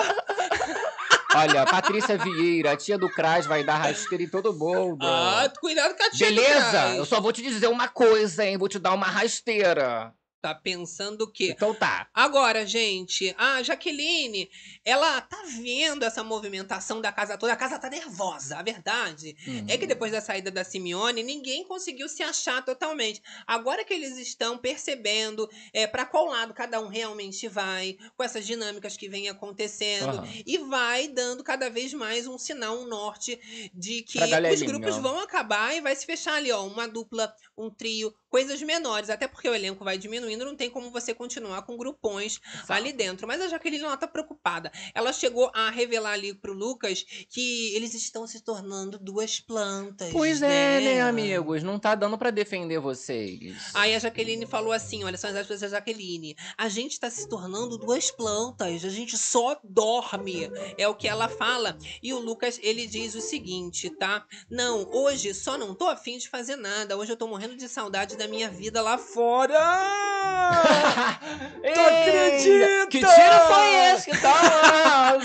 [1.36, 5.04] Olha, Patrícia Vieira, a tia do Cras, vai dar rasteira em todo mundo.
[5.04, 6.94] Ah, cuidado com a tia Beleza?
[6.94, 8.56] Eu só vou te dizer uma coisa, hein?
[8.56, 10.14] Vou te dar uma rasteira.
[10.44, 11.52] Tá pensando o quê?
[11.52, 12.06] Então tá.
[12.12, 14.50] Agora, gente, a Jaqueline,
[14.84, 17.52] ela tá vendo essa movimentação da casa toda.
[17.52, 18.58] A casa tá nervosa.
[18.58, 19.64] A verdade Uhum.
[19.68, 23.22] é que depois da saída da Simeone, ninguém conseguiu se achar totalmente.
[23.46, 28.46] Agora que eles estão percebendo é, para qual lado cada um realmente vai, com essas
[28.46, 30.28] dinâmicas que vem acontecendo, Aham.
[30.46, 33.38] e vai dando cada vez mais um sinal, um norte
[33.72, 34.18] de que
[34.52, 38.60] os grupos vão acabar e vai se fechar ali, ó, uma dupla, um trio, coisas
[38.62, 42.92] menores, até porque o elenco vai diminuindo, não tem como você continuar com grupões ali
[42.92, 43.28] dentro.
[43.28, 44.72] Mas a Jaqueline ela tá preocupada.
[44.92, 50.10] Ela chegou a revelar ali pro Lucas que eles estão se tornando duas plantas.
[50.10, 51.10] Pois é, né, dela.
[51.10, 51.62] amigos?
[51.62, 53.70] Não tá dando pra defender vocês.
[53.72, 56.34] Aí a Jaqueline falou assim: olha, são as aspas da Jaqueline.
[56.58, 60.50] A gente tá se tornando duas plantas, a gente só dorme.
[60.76, 61.78] É o que ela fala.
[62.02, 64.26] E o Lucas, ele diz o seguinte, tá?
[64.50, 66.96] Não, hoje só não tô afim de fazer nada.
[66.96, 69.54] Hoje eu tô morrendo de saudade da minha vida lá fora.
[71.62, 72.86] tu acredita?
[72.90, 75.18] Que tiro foi esse que tá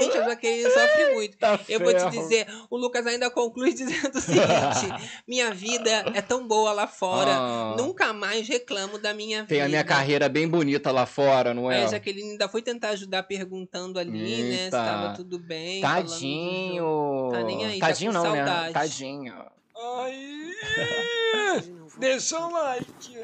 [0.00, 1.36] Gente, a Jaqueline sofre muito.
[1.36, 2.10] Tá Eu vou te ferro.
[2.10, 7.30] dizer, o Lucas ainda conclui dizendo o seguinte: minha vida é tão boa lá fora,
[7.34, 7.74] Ah.
[7.76, 9.48] nunca mais reclamo da minha vida.
[9.48, 11.84] Tem a minha carreira bem bonita lá fora, não é?
[11.84, 14.56] a Jaqueline ainda foi tentar ajudar perguntando ali, né?
[14.56, 14.76] Se Eita.
[14.78, 15.80] tava tudo bem.
[15.82, 16.08] falando.
[16.08, 17.28] Tadinho.
[17.32, 18.44] Tá nem aí, tá Tadinho com não, né?
[18.44, 18.72] saudade.
[18.74, 19.34] Tadinho.
[21.98, 23.18] Deixa o like.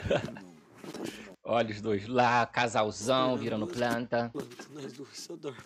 [1.44, 4.30] Olha os dois lá, casalzão, virando planta.
[4.70, 5.58] Nós dois só dorme.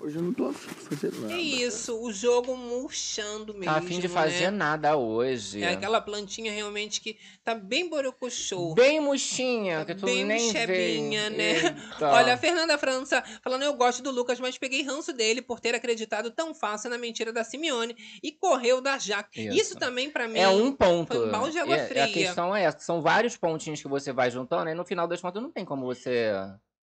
[0.00, 1.32] Hoje eu não tô afim de fazer nada.
[1.34, 3.66] É isso, o jogo murchando mesmo.
[3.66, 4.50] Tá a fim de fazer né?
[4.56, 5.62] nada hoje.
[5.62, 8.74] É aquela plantinha realmente que tá bem borocochô.
[8.74, 11.36] Bem murchinha, que tu bem nem murchebinha, vê.
[11.36, 11.52] né?
[11.92, 12.08] Eita.
[12.10, 15.74] Olha, a Fernanda França falando, eu gosto do Lucas, mas peguei ranço dele por ter
[15.74, 19.48] acreditado tão fácil na mentira da Simeone e correu da Jaque.
[19.48, 19.76] Isso, Isso.
[19.78, 21.12] também pra mim É um ponto.
[21.14, 22.04] foi um balde de água a- fria.
[22.04, 25.20] A questão é essa, são vários pontinhos que você vai juntando, e no final das
[25.20, 26.32] contas não tem como você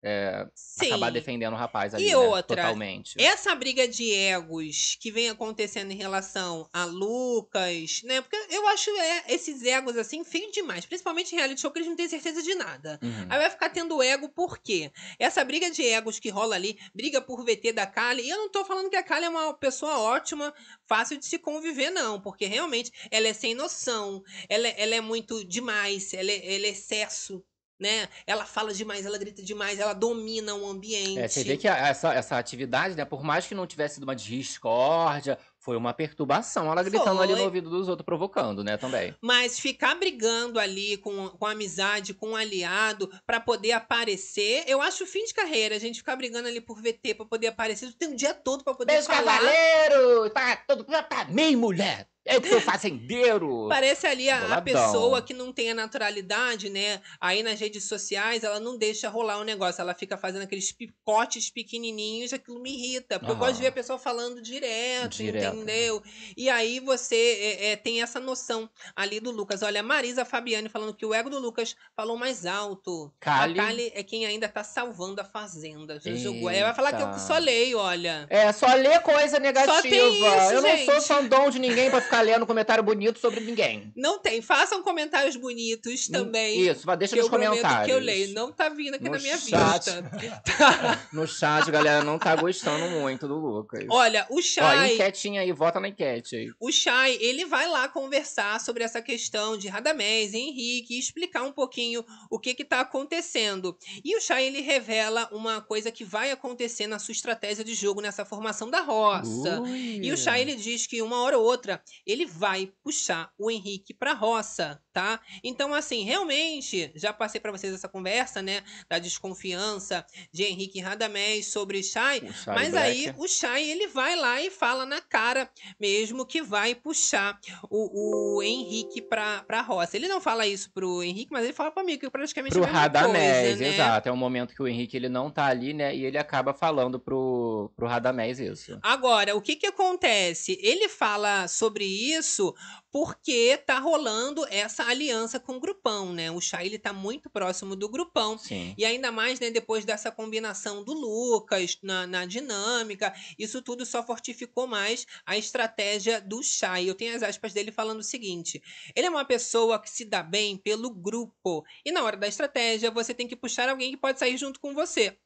[0.08, 0.46] é,
[0.80, 3.16] acabar defendendo o rapaz ali, E né, outra, totalmente.
[3.20, 8.22] Essa briga de egos que vem acontecendo em relação a Lucas, né?
[8.22, 10.86] Porque eu acho é, esses egos assim feio demais.
[10.86, 13.00] Principalmente em reality show que eles não têm certeza de nada.
[13.02, 13.26] Uhum.
[13.30, 14.92] Aí vai ficar tendo ego por quê?
[15.18, 18.50] Essa briga de egos que rola ali, briga por VT da Kali, e eu não
[18.52, 20.54] tô falando que a Kali é uma pessoa ótima,
[20.88, 22.22] fácil de se conviver, não.
[22.22, 26.66] Porque realmente ela é sem noção, ela, é- ela é muito demais, ela é, ela
[26.68, 27.44] é excesso.
[27.78, 28.08] Né?
[28.26, 31.20] Ela fala demais, ela grita demais, ela domina o ambiente.
[31.20, 34.16] É, você vê que essa, essa atividade, né, por mais que não tivesse sido uma
[34.16, 36.72] discórdia, foi uma perturbação.
[36.72, 37.46] Ela gritando ali no Foi.
[37.48, 39.14] ouvido dos outros, provocando, né, também.
[39.22, 45.06] Mas ficar brigando ali com, com amizade, com um aliado, pra poder aparecer, eu acho
[45.06, 45.76] fim de carreira.
[45.76, 47.88] A gente ficar brigando ali por VT pra poder aparecer.
[47.88, 49.40] Tu tem um dia todo pra poder Beijo, falar.
[49.40, 50.30] cavaleiro!
[50.30, 50.86] Tá todo.
[50.86, 52.08] Tá bem, mulher!
[52.26, 53.68] É o teu fazendeiro!
[53.70, 54.64] Parece ali a, Boladão.
[54.64, 57.00] pessoa que não tem a naturalidade, né?
[57.22, 59.80] Aí nas redes sociais, ela não deixa rolar o negócio.
[59.80, 63.20] Ela fica fazendo aqueles picotes pequenininhos, aquilo me irrita.
[63.20, 65.56] Porque eu gosto de ver a pessoa falando direto, Direto.
[65.56, 66.02] entendeu?
[66.36, 69.62] E aí você é, é, tem essa noção ali do Lucas.
[69.62, 73.14] Olha, a Marisa Fabiane falando que o ego do Lucas falou mais alto.
[73.20, 73.60] Kali.
[73.60, 76.00] A Kali é quem ainda tá salvando a Fazenda.
[76.04, 76.50] Jogou.
[76.50, 78.26] Ela vai falar que eu só leio, olha.
[78.30, 79.82] É, só lê coisa negativa.
[79.82, 81.08] tem isso, eu não sou gente.
[81.08, 83.92] fandom de ninguém pra ficar lendo comentário bonito sobre ninguém.
[83.96, 84.42] Não tem.
[84.42, 86.62] Façam comentários bonitos também.
[86.62, 87.86] Isso, deixa nos comentários.
[87.86, 88.34] que eu leio.
[88.34, 89.86] Não tá vindo aqui No na minha chat.
[89.86, 91.08] vista.
[91.12, 93.86] No chat, galera não tá gostando muito do Lucas.
[93.90, 96.52] Olha, o Ó, Shai, enquetinha aí, vota na enquete aí.
[96.60, 101.52] o Shai, ele vai lá conversar sobre essa questão de Radamés e Henrique explicar um
[101.52, 103.78] pouquinho o que que tá acontecendo.
[104.04, 108.02] E o Shai, ele revela uma coisa que vai acontecer na sua estratégia de jogo
[108.02, 109.62] nessa formação da roça.
[109.68, 113.94] E o Chay, ele diz que uma hora ou outra ele vai puxar o Henrique
[113.94, 115.20] pra roça, tá?
[115.44, 118.64] Então, assim, realmente, já passei pra vocês essa conversa, né?
[118.90, 122.20] Da desconfiança de Henrique Radamés sobre Chay.
[122.20, 122.78] O Mas Black.
[122.78, 127.38] aí o Chay, ele vai lá e fala na cara mesmo que vai puxar
[127.70, 129.98] o, o Henrique pra, pra roça.
[129.98, 132.64] Ele não fala isso pro Henrique, mas ele fala pra mim, que praticamente Pro é
[132.64, 133.74] a mesma Radamés, coisa, né?
[133.74, 134.08] exato.
[134.08, 135.94] É um momento que o Henrique ele não tá ali, né?
[135.94, 138.80] E ele acaba falando pro, pro Radamés isso.
[138.82, 140.58] Agora, o que que acontece?
[140.62, 142.56] Ele fala sobre isso
[142.96, 146.32] porque tá rolando essa aliança com o grupão, né?
[146.32, 148.38] O Chay, ele tá muito próximo do grupão.
[148.38, 148.74] Sim.
[148.78, 154.02] E ainda mais, né, depois dessa combinação do Lucas na, na dinâmica, isso tudo só
[154.02, 156.90] fortificou mais a estratégia do Chay.
[156.90, 158.64] Eu tenho as aspas dele falando o seguinte:
[158.96, 161.66] ele é uma pessoa que se dá bem pelo grupo.
[161.84, 164.74] E na hora da estratégia, você tem que puxar alguém que pode sair junto com
[164.74, 165.18] você.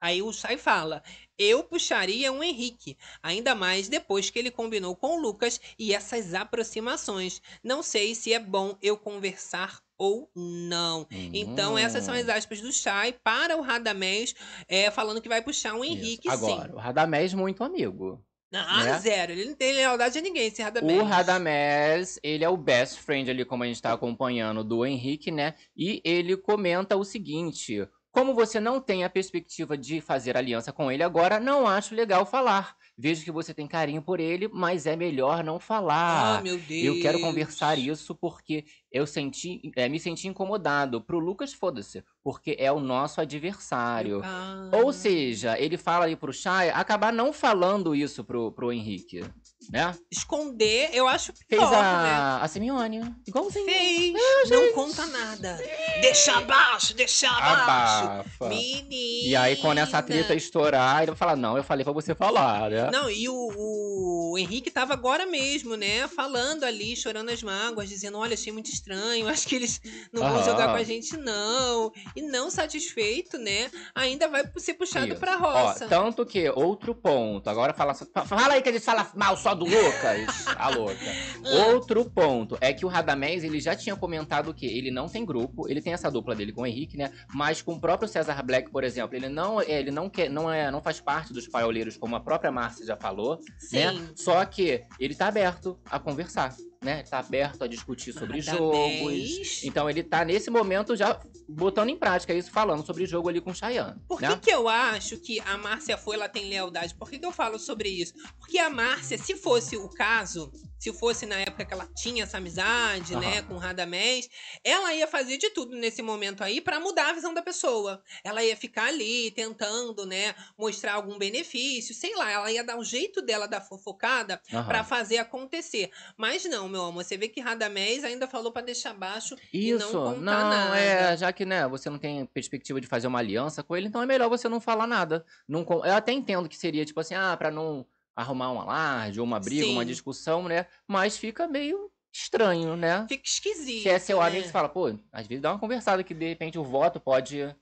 [0.00, 1.02] Aí o Chay fala:
[1.38, 6.34] eu puxaria um Henrique, ainda mais depois que ele combinou com o Lucas e essas
[6.34, 7.42] aproximações.
[7.62, 11.06] Não sei se é bom eu conversar ou não.
[11.10, 12.32] Então, essas são as Hum.
[12.32, 14.34] aspas do Chay para o Radamés,
[14.66, 16.74] é, falando que vai puxar um Henrique, Agora, sim.
[16.74, 18.24] o Radamés muito amigo.
[18.52, 18.98] Ah, né?
[18.98, 19.32] zero.
[19.32, 21.00] Ele não tem lealdade a ninguém, esse Radamés.
[21.00, 25.30] O Radamés, ele é o best friend ali, como a gente tá acompanhando, do Henrique,
[25.30, 25.54] né?
[25.76, 30.90] E ele comenta o seguinte: como você não tem a perspectiva de fazer aliança com
[30.90, 32.76] ele agora, não acho legal falar.
[32.98, 36.38] Vejo que você tem carinho por ele, mas é melhor não falar.
[36.38, 36.84] Ah, meu Deus.
[36.84, 41.00] Eu quero conversar isso porque eu senti, é, me senti incomodado.
[41.00, 44.20] Pro Lucas, foda-se, porque é o nosso adversário.
[44.24, 44.70] Ah.
[44.72, 49.24] Ou seja, ele fala aí pro Chay acabar não falando isso pro, pro Henrique,
[49.70, 49.94] né?
[50.10, 51.78] Esconder, eu acho Fez pior, né?
[51.78, 53.64] a, a Simeone, igualzinho.
[53.64, 54.12] Fez.
[54.50, 55.58] não conta nada.
[56.00, 58.04] Deixa abaixo, deixa abaixo.
[58.04, 58.48] Abafa.
[58.48, 59.28] Menina.
[59.28, 62.70] E aí, quando essa treta estourar, ele vai falar, não, eu falei pra você falar,
[62.70, 62.90] né?
[62.90, 66.08] Não, e o, o Henrique tava agora mesmo, né?
[66.08, 69.80] Falando ali, chorando as mágoas, dizendo: Olha, achei muito estranho, acho que eles
[70.12, 71.92] não vão jogar com a gente, não.
[72.16, 73.70] E não satisfeito, né?
[73.94, 75.20] Ainda vai ser puxado Isso.
[75.20, 75.86] pra Ó, roça.
[75.86, 80.46] tanto que, outro ponto, agora fala, fala aí que eles falam mal só do Lucas,
[80.56, 80.96] a louca.
[81.42, 81.66] Ah.
[81.72, 85.68] Outro ponto é que o Radamés, ele já tinha comentado que ele não tem grupo,
[85.68, 87.10] ele tem essa dupla dele com o Henrique, né?
[87.32, 90.52] Mas com o próprio César Black, por exemplo, ele não, é, ele não quer, não
[90.52, 93.40] é, não faz parte dos paioleiros, como a própria Márcia já falou,
[93.72, 93.92] né?
[93.92, 94.08] Sim.
[94.14, 97.02] Só que ele tá aberto a conversar, né?
[97.02, 98.74] Tá aberto a discutir sobre jogos.
[98.74, 99.64] Radamés.
[99.64, 103.50] Então ele tá nesse momento já botando em prática isso, falando sobre jogo ali com
[103.50, 104.00] o Cheyenne.
[104.08, 104.28] Por né?
[104.30, 106.94] que, que eu acho que a Márcia foi, ela tem lealdade?
[106.94, 108.14] Por que, que eu falo sobre isso?
[108.38, 110.50] Porque a Márcia, se fosse o caso,
[110.80, 113.20] se fosse na época que ela tinha essa amizade, Aham.
[113.20, 114.28] né, com o Radamés,
[114.64, 118.02] ela ia fazer de tudo nesse momento aí pra mudar a visão da pessoa.
[118.24, 122.84] Ela ia ficar ali tentando, né, mostrar algum benefício, sei lá, ela ia dar o
[122.84, 124.66] jeito dela da fofocada Aham.
[124.66, 125.90] pra fazer acontecer.
[126.16, 129.96] Mas não, meu amor, você vê que Radamés ainda falou pra deixar baixo e não
[129.96, 130.74] Isso, contar não, nada.
[130.74, 134.00] é, já que, né, você não tem perspectiva de fazer uma aliança com ele, então
[134.00, 135.24] é melhor você não falar nada.
[135.48, 137.84] Não, eu até entendo que seria, tipo assim, ah, pra não
[138.14, 139.90] arrumar um alarde, ou uma briga, uma Sim.
[139.90, 143.06] discussão, né, mas fica meio estranho, né?
[143.08, 143.82] Fica esquisito.
[143.82, 144.46] Se é seu amigo, né?
[144.46, 147.54] você fala, pô, às vezes dá uma conversada que de repente o voto pode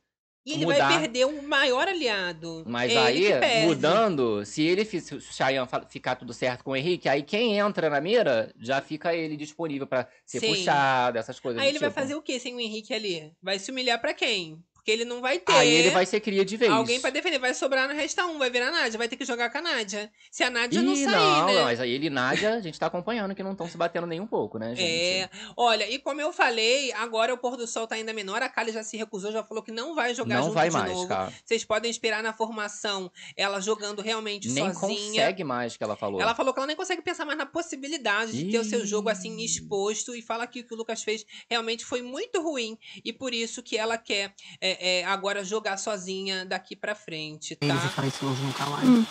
[0.46, 0.88] E ele mudar.
[0.88, 2.64] vai perder o maior aliado.
[2.66, 3.30] Mas É aí,
[3.66, 7.90] mudando, se ele se o fa- ficar tudo certo com o Henrique, aí quem entra
[7.90, 10.48] na mira, já fica ele disponível pra ser Sim.
[10.48, 11.94] puxado, essas coisas Aí ele vai tipo.
[12.00, 13.32] fazer o que sem o Henrique ali?
[13.42, 14.62] Vai se humilhar pra quem?
[14.88, 15.52] Porque ele não vai ter.
[15.52, 16.72] Aí ele vai ser cria de vez.
[16.72, 17.38] Alguém pra defender.
[17.38, 18.96] Vai sobrar no resta um, vai virar a Nádia.
[18.96, 20.10] Vai ter que jogar com a Nádia.
[20.30, 21.62] Se a Nádia não Ih, sair, não, né?
[21.64, 24.18] mas aí ele e Nádia, a gente tá acompanhando que não estão se batendo nem
[24.18, 24.88] um pouco, né, gente?
[24.88, 28.48] É, olha, e como eu falei, agora o pôr do sol tá ainda menor, a
[28.48, 30.90] Kali já se recusou, já falou que não vai jogar Não junto vai de mais,
[30.92, 31.06] novo.
[31.06, 31.32] cara.
[31.44, 35.10] Vocês podem esperar na formação ela jogando realmente Nem sozinha.
[35.22, 36.18] consegue mais, que ela falou.
[36.18, 39.10] Ela falou que ela nem consegue pensar mais na possibilidade de ter o seu jogo
[39.10, 39.44] assim Ih.
[39.44, 43.34] exposto e fala que o que o Lucas fez realmente foi muito ruim e por
[43.34, 47.88] isso que ela quer é, é, agora jogar sozinha daqui pra frente, Eles, eu tá?
[47.88, 49.06] falei isso hoje no Kawaii.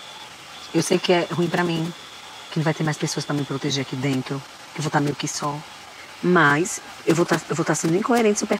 [0.73, 1.91] Eu sei que é ruim pra mim,
[2.51, 4.41] que não vai ter mais pessoas pra me proteger aqui dentro,
[4.73, 5.57] que eu vou estar meio que só.
[6.23, 8.57] Mas eu vou estar eu vou estar sendo incoerente super.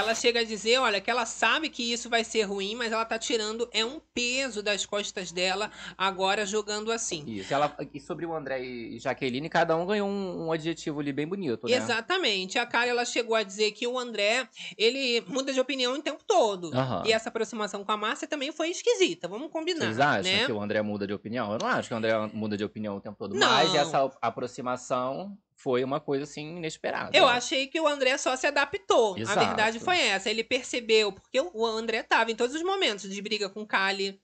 [0.00, 3.04] Ela chega a dizer, olha, que ela sabe que isso vai ser ruim, mas ela
[3.04, 7.24] tá tirando é um peso das costas dela agora jogando assim.
[7.26, 11.12] Isso, ela, e sobre o André e Jaqueline, cada um ganhou um, um adjetivo ali
[11.12, 11.76] bem bonito, né?
[11.76, 12.58] Exatamente.
[12.58, 16.22] A Kari ela chegou a dizer que o André, ele muda de opinião o tempo
[16.26, 16.70] todo.
[16.74, 17.02] Aham.
[17.06, 19.28] E essa aproximação com a Márcia também foi esquisita.
[19.28, 20.46] Vamos combinar, Vocês acham né?
[20.46, 21.52] que o André muda de opinião?
[21.52, 23.34] Eu não acho que o André muda de opinião o tempo todo.
[23.34, 23.48] Não.
[23.48, 27.16] Mas essa aproximação foi uma coisa, assim, inesperada.
[27.16, 29.18] Eu achei que o André só se adaptou.
[29.18, 29.38] Exato.
[29.38, 30.30] A verdade foi essa.
[30.30, 34.18] Ele percebeu, porque o André tava em todos os momentos de briga com Kali.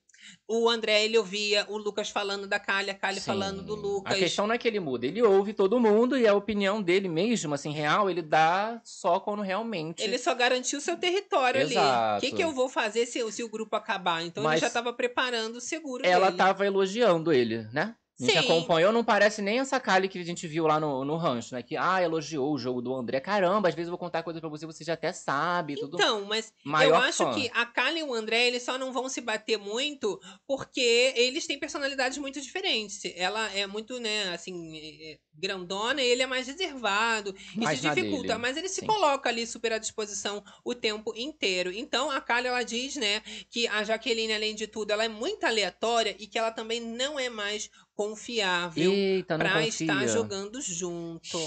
[0.49, 3.27] O André, ele ouvia o Lucas falando da Kali, a Kali Sim.
[3.27, 4.15] falando do Lucas.
[4.15, 7.09] A questão não é que ele muda, ele ouve todo mundo e a opinião dele
[7.09, 10.03] mesmo, assim, real, ele dá só quando realmente.
[10.03, 11.77] Ele só garantiu seu território ali.
[11.77, 12.21] O Exato.
[12.23, 14.25] que, que eu vou fazer se, se o grupo acabar?
[14.25, 16.39] Então ele Mas já tava preparando o seguro Ela dele.
[16.39, 17.95] tava elogiando ele, né?
[18.19, 18.39] A gente Sim.
[18.39, 21.63] acompanhou, não parece nem essa Kali que a gente viu lá no, no rancho, né?
[21.63, 23.21] Que, ah, elogiou o jogo do André.
[23.21, 25.75] Caramba, às vezes eu vou contar coisa pra você, você já até sabe.
[25.75, 25.99] Tudo.
[25.99, 26.51] Então, mas
[26.83, 27.35] eu acho fã.
[27.35, 31.47] que a Kali e o André, eles só não vão se bater muito porque eles
[31.47, 33.03] têm personalidades muito diferentes.
[33.17, 37.35] Ela é muito, né, assim, é, é, grandona e ele é mais reservado.
[37.55, 38.39] Mais Isso dificulta, dele.
[38.39, 38.87] mas ele se Sim.
[38.87, 41.71] coloca ali super à disposição o tempo inteiro.
[41.71, 45.45] Então, a Kali, ela diz, né, que a Jaqueline, além de tudo, ela é muito
[45.45, 49.69] aleatória e que ela também não é mais confiável Eita, não pra confia.
[49.69, 51.39] estar jogando junto.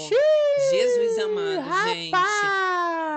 [0.70, 2.10] Jesus amado, gente.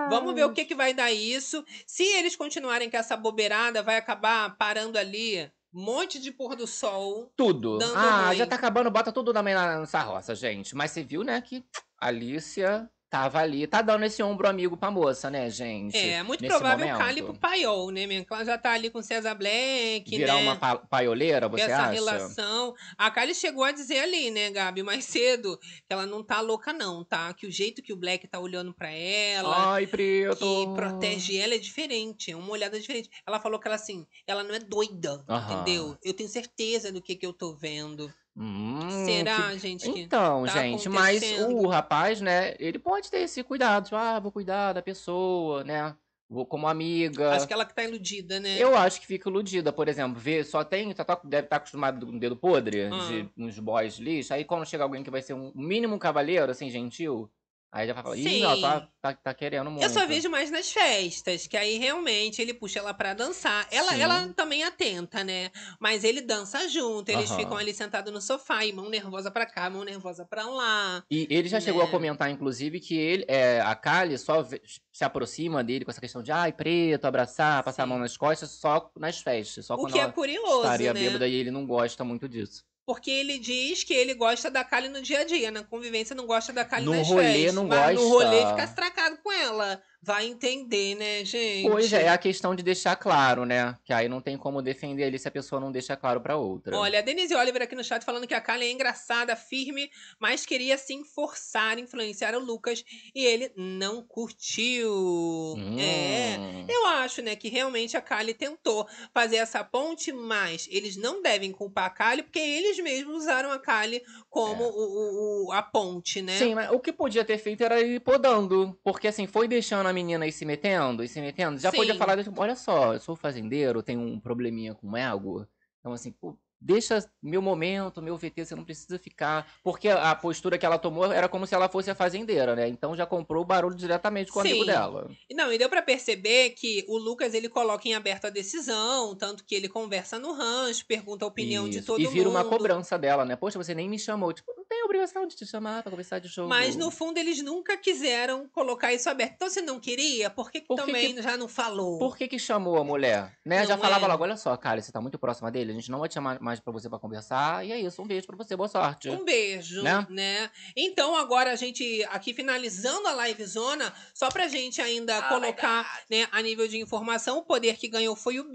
[0.10, 1.66] Vamos ver o que, que vai dar isso.
[1.88, 6.68] Se eles continuarem com essa bobeirada, vai acabar parando ali um monte de pôr do
[6.68, 7.32] sol.
[7.36, 7.80] Tudo.
[7.96, 8.38] Ah, ruim.
[8.38, 10.76] já tá acabando, bota tudo na, na, nessa roça, gente.
[10.76, 11.66] Mas você viu, né, que
[12.00, 15.96] a Alicia tava ali, tá dando esse ombro amigo pra moça, né, gente?
[15.96, 16.98] É, muito Nesse provável momento.
[16.98, 18.26] Kali pro paiol, né, minha?
[18.28, 20.42] Ela já tá ali com César Black, Virar né?
[20.42, 21.92] uma pa paioleira, você essa acha?
[21.92, 22.74] relação.
[22.98, 26.74] A Kylie chegou a dizer ali, né, Gabi, mais cedo, que ela não tá louca,
[26.74, 27.32] não, tá?
[27.36, 29.74] Que o jeito que o Black tá olhando pra ela.
[29.74, 30.38] Ai, preto.
[30.40, 33.12] Que protege ela é diferente, é uma olhada diferente.
[33.28, 35.96] Ela falou que ela assim, ela não é doida, entendeu?
[36.04, 38.12] Eu tenho certeza do que que eu tô vendo.
[38.36, 39.92] Hum, Será, que- gente?
[39.92, 44.20] que Então, tá gente, mas o rapaz, né, ele pode ter esse cuidado, tipo, ah,
[44.20, 45.96] vou cuidar da pessoa, né?
[46.28, 47.32] Vou como amiga.
[47.32, 48.58] Acho que ela que tá iludida, né?
[48.58, 52.08] Eu acho que fica iludida, por exemplo, ver, só tem, só tá- deve estar acostumado
[52.08, 52.90] com o dedo podre, Ah.
[53.08, 56.72] de uns boys lixo, aí quando chega alguém que vai ser um mínimo cavaleiro, assim,
[56.72, 57.30] gentil,
[57.74, 58.46] aí já fala, ih, Sim.
[58.46, 59.84] ó, tá, tá, tá querendo muito.
[59.84, 63.68] Eu só vejo mais nas festas, que aí realmente ele puxa ela pra dançar.
[63.72, 63.98] Ela, Sim.
[63.98, 65.52] ela também atenta, né?
[65.82, 67.36] Mas ele dança junto, eles Aham.
[67.36, 71.04] ficam ali sentados no sofá, e mão nervosa pra cá, mão nervosa pra lá.
[71.12, 71.88] E ele já chegou a né?
[71.88, 74.44] comentar, inclusive, que ele, é, a Kali só
[74.92, 78.52] se aproxima dele com essa questão de, ai, preto, abraçar, passar a mão nas costas,
[78.52, 81.00] só nas festas, só O quando que é ela curioso, estaria né?
[81.00, 82.64] bêbada e ele não gosta muito disso.
[82.86, 86.26] Porque ele diz que ele gosta da Kali no dia a dia, na convivência não
[86.26, 87.54] gosta da Kali No nas rolê festas.
[87.54, 88.26] não mas no gosta.
[88.28, 89.82] rolê fica estracado com ela.
[90.06, 91.70] Vai entender, né, gente?
[91.70, 93.74] Pois é, é a questão de deixar claro, né?
[93.86, 96.76] Que aí não tem como defender ele se a pessoa não deixa claro pra outra.
[96.78, 99.90] Olha, a Denise Oliver aqui no chat falando que a Kali é engraçada, firme,
[100.20, 102.84] mas queria sim forçar, influenciar o Lucas
[103.16, 105.56] e ele não curtiu.
[105.80, 106.38] É.
[106.38, 106.66] Hum.
[106.68, 111.52] Eu acho, né, que realmente a Kali tentou fazer essa ponte, mas eles não devem
[111.52, 114.68] culpar a Kali, porque eles mesmos usaram a Kali como É.
[114.68, 116.38] o- o- a ponte, né?
[116.38, 118.78] Sim, mas o que podia ter feito era ir podando.
[118.84, 121.60] Porque assim, foi deixando a menina ir se metendo, e se metendo.
[121.60, 122.00] Já podia Sim.
[122.00, 125.48] falar, tipo, olha só, eu sou fazendeiro, tenho um probleminha com ego.
[125.80, 129.46] Então, assim, pô, deixa meu momento, meu VT, você não precisa ficar.
[129.64, 132.68] Porque a postura que ela tomou era como se ela fosse a fazendeira, né?
[132.68, 134.66] Então já comprou o barulho diretamente com o amigo Sim.
[134.66, 135.12] dela.
[135.30, 139.16] E Não, e deu pra perceber que o Lucas ele coloca em aberto a decisão,
[139.16, 141.88] tanto que ele conversa no rancho, pergunta a opinião de Isso.
[141.88, 142.38] todo e vira mundo.
[142.38, 143.36] uma cobrança dela, né?
[143.36, 144.32] Poxa, você nem me chamou.
[144.32, 146.50] Tipo, tem obrigação de te chamar pra conversar de jogo.
[146.50, 149.34] Mas no fundo eles nunca quiseram colocar isso aberto.
[149.36, 150.30] Então você não queria?
[150.30, 152.00] Por que, que Por que também que- já não falou?
[152.00, 153.38] Por que que chamou a mulher?
[153.46, 153.66] Né?
[153.66, 154.08] Já falava é?
[154.10, 156.40] logo, olha só, cara, você tá muito próxima dele, a gente não vai te chamar
[156.42, 157.66] mais pra você pra conversar.
[157.66, 159.10] E é isso, um beijo pra você, boa sorte.
[159.10, 160.06] Um beijo, Né?
[160.10, 160.52] né?
[160.76, 166.28] Então, agora a gente, aqui finalizando a live zona, só pra gente ainda colocar, né,
[166.32, 168.52] a nível de informação, o poder que ganhou foi o B, O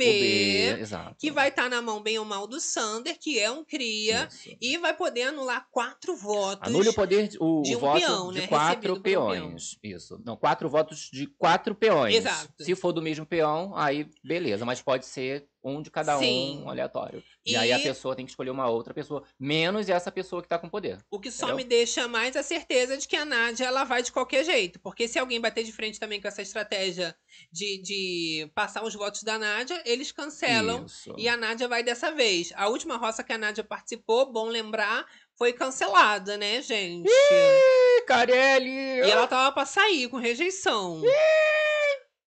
[0.77, 1.15] B, exato.
[1.19, 4.57] que vai estar na mão bem ou mal do Sander, que é um cria, Isso.
[4.61, 6.67] e vai poder anular quatro votos.
[6.69, 8.47] Anule o poder, de- o, de um voto peão, de né?
[8.47, 9.29] quatro Recebido por um peão.
[9.31, 9.79] peões.
[9.83, 10.21] Isso.
[10.25, 12.15] Não, quatro votos de quatro peões.
[12.15, 12.53] Exato.
[12.65, 16.63] Se for do mesmo peão, aí beleza, mas pode ser um de cada Sim.
[16.65, 17.23] um, aleatório.
[17.45, 17.53] E...
[17.53, 20.59] E- aí a pessoa tem que escolher uma outra pessoa, menos essa pessoa que tá
[20.59, 20.99] com poder.
[21.11, 21.57] O que só Entendeu?
[21.57, 24.79] me deixa mais a certeza de que a Nádia ela vai de qualquer jeito.
[24.81, 27.15] Porque se alguém bater de frente também com essa estratégia
[27.53, 30.87] de, de passar os votos da Nádia, eles cancelam.
[30.87, 31.13] Isso.
[31.19, 32.53] E a Nádia vai dessa vez.
[32.55, 35.05] A última roça que a Nádia participou, bom lembrar,
[35.39, 37.09] foi cancelada, né, gente?
[37.09, 38.69] Ih, Carelli!
[38.69, 41.01] E ela tava pra sair com rejeição.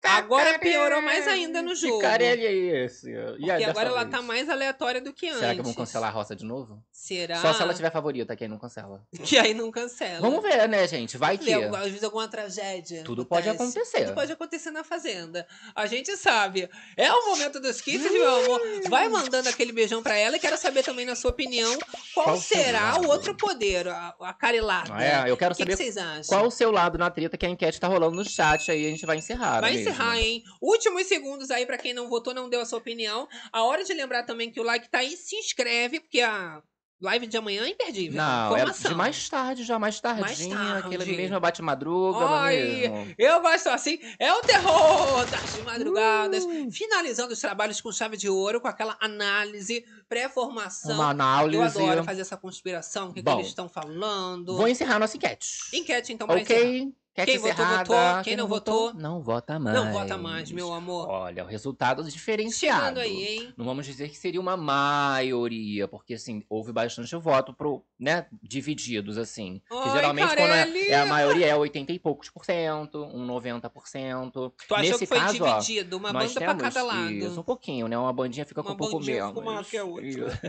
[0.03, 1.99] Agora piorou mais ainda no Que jogo.
[2.01, 3.11] Carelli é esse?
[3.11, 3.15] E
[3.51, 4.11] aí, Porque agora ela vez?
[4.11, 5.39] tá mais aleatória do que antes.
[5.39, 6.83] Será que vão cancelar a roça de novo?
[6.91, 7.37] Será?
[7.37, 9.03] Só se ela tiver favorita, quem não cancela.
[9.23, 10.19] Que aí não cancela.
[10.19, 11.17] Vamos ver, né, gente?
[11.17, 11.53] Vai que.
[11.53, 13.03] Às vezes alguma tragédia.
[13.03, 13.77] Tudo pode acontece.
[13.77, 14.05] acontecer.
[14.05, 15.45] Tudo pode acontecer na fazenda.
[15.75, 16.67] A gente sabe.
[16.97, 18.61] É o momento dos kisses, meu amor.
[18.89, 21.77] Vai mandando aquele beijão pra ela e quero saber também, na sua opinião,
[22.13, 24.91] qual, Qual será o outro poder, a, a carelada.
[25.03, 26.23] É, eu quero O que, que saber vocês acham?
[26.27, 28.87] qual o seu lado na treta que a enquete tá rolando no chat aí.
[28.87, 29.61] A gente vai encerrar.
[29.61, 30.43] Vai não encerrar, hein?
[30.61, 33.27] Últimos segundos aí pra quem não votou, não deu a sua opinião.
[33.51, 36.61] A hora de lembrar também que o like tá aí, se inscreve, porque a
[37.01, 38.21] live de amanhã é imperdível.
[38.21, 40.87] Não, é de mais tarde, já mais tardinha, tarde.
[40.87, 43.15] aquela mesma bate-madruga, Ai?
[43.17, 46.45] Eu gosto assim, é o terror das madrugadas.
[46.45, 46.71] Uh!
[46.71, 50.93] Finalizando os trabalhos com chave de ouro, com aquela análise, pré-formação.
[50.93, 51.57] Uma análise.
[51.57, 54.55] Eu adoro fazer essa conspiração, o que, que eles estão falando.
[54.55, 55.49] Vou encerrar nossa enquete.
[55.73, 56.91] Enquete, então, pra encerrar.
[57.13, 57.83] Enquete Quem votou, encerrada.
[57.83, 58.23] votou.
[58.23, 59.75] Quem não votou, não vota mais.
[59.75, 61.09] Não vota mais, meu amor.
[61.09, 62.79] Olha, o resultado diferenciado.
[62.79, 63.53] Chegando aí, hein?
[63.57, 69.17] Não vamos dizer que seria uma maioria, porque assim, houve bastante voto pro, né, divididos
[69.17, 69.61] assim.
[69.69, 70.79] que Ai, geralmente quando Carelli!
[70.79, 74.31] é, é a maioria é 80 e poucos por cento, um 90%.
[74.31, 77.11] Tu achou Nesse que foi caso, dividido, uma banda pra cada lado.
[77.11, 77.97] Isso, um pouquinho, né?
[77.97, 79.29] Uma bandinha fica Uma com um pouco bandinha menos.
[79.31, 80.39] fica maior que a outra.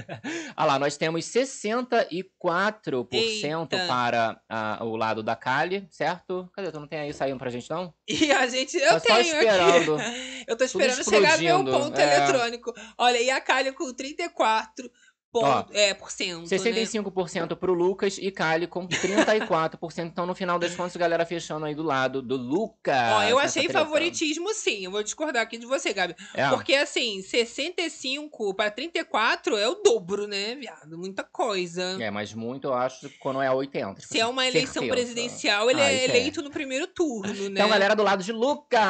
[0.57, 3.87] Olha lá, nós temos 64% Eita.
[3.89, 6.49] para ah, o lado da Kali, certo?
[6.55, 6.71] Cadê?
[6.71, 7.95] Tu não tem aí saindo pra gente, não?
[8.07, 9.97] E a gente, eu Tá tenho esperando.
[9.97, 10.45] aqui.
[10.47, 12.17] Eu tô esperando chegar no meu ponto é.
[12.17, 12.75] eletrônico.
[12.99, 14.91] Olha, e a Kali com 34,
[15.33, 16.47] ponto, é, por cento, né?
[16.47, 20.05] 65% pro Lucas e Kali com 34%.
[20.07, 22.95] Então, no final das contas, galera fechando aí do lado do Lucas.
[23.13, 23.79] Ó, eu achei treta.
[23.79, 26.15] favoritismo sim, eu vou discordar aqui de você, Gabi.
[26.35, 26.49] É.
[26.51, 30.99] Porque assim, 65 para 34 é o dobro, né, viado?
[30.99, 31.97] Muita coisa.
[32.01, 33.95] É, mas muito eu acho quando é 80.
[34.01, 34.93] tipo Se é assim, uma eleição certeza.
[34.93, 37.51] presidencial, ele Aí é eleito no primeiro turno, né?
[37.53, 38.81] Então, galera do lado de Lucas.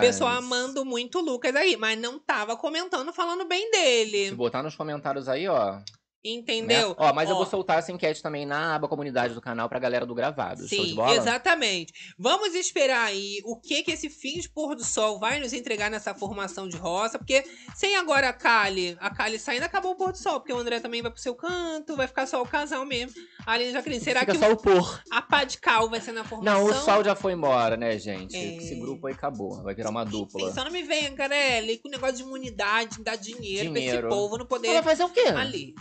[0.00, 4.30] Pessoal amando muito o Lucas aí, mas não tava comentando, falando bem Se dele.
[4.32, 5.79] botar nos comentários aí, ó.
[6.22, 6.30] Né?
[6.30, 6.94] Entendeu?
[6.98, 9.78] Ó, mas eu Ó, vou soltar essa enquete também na aba comunidade do canal pra
[9.78, 10.68] galera do gravado.
[10.68, 11.16] Show de Sim, bola?
[11.16, 11.92] exatamente.
[12.18, 15.90] Vamos esperar aí o que que esse fim de pôr do sol vai nos entregar
[15.90, 17.44] nessa formação de roça, porque
[17.74, 20.80] sem agora a Kali, a Kali saindo, acabou o pôr do sol, porque o André
[20.80, 23.14] também vai pro seu canto, vai ficar só o casal mesmo.
[23.46, 25.02] Ali já Jaqueline, será Fica que só o por.
[25.10, 26.60] a pá de cal vai ser na formação?
[26.60, 28.36] Não, o sol já foi embora, né, gente?
[28.36, 28.56] É.
[28.56, 29.62] Esse grupo aí acabou.
[29.62, 30.52] Vai virar uma dupla.
[30.52, 34.08] Só não me venha, Carelli, com negócio de imunidade, dar dinheiro, pra esse Dinheiro.
[34.08, 35.20] povo não Ela poder vai fazer o quê?
[35.20, 35.74] ali.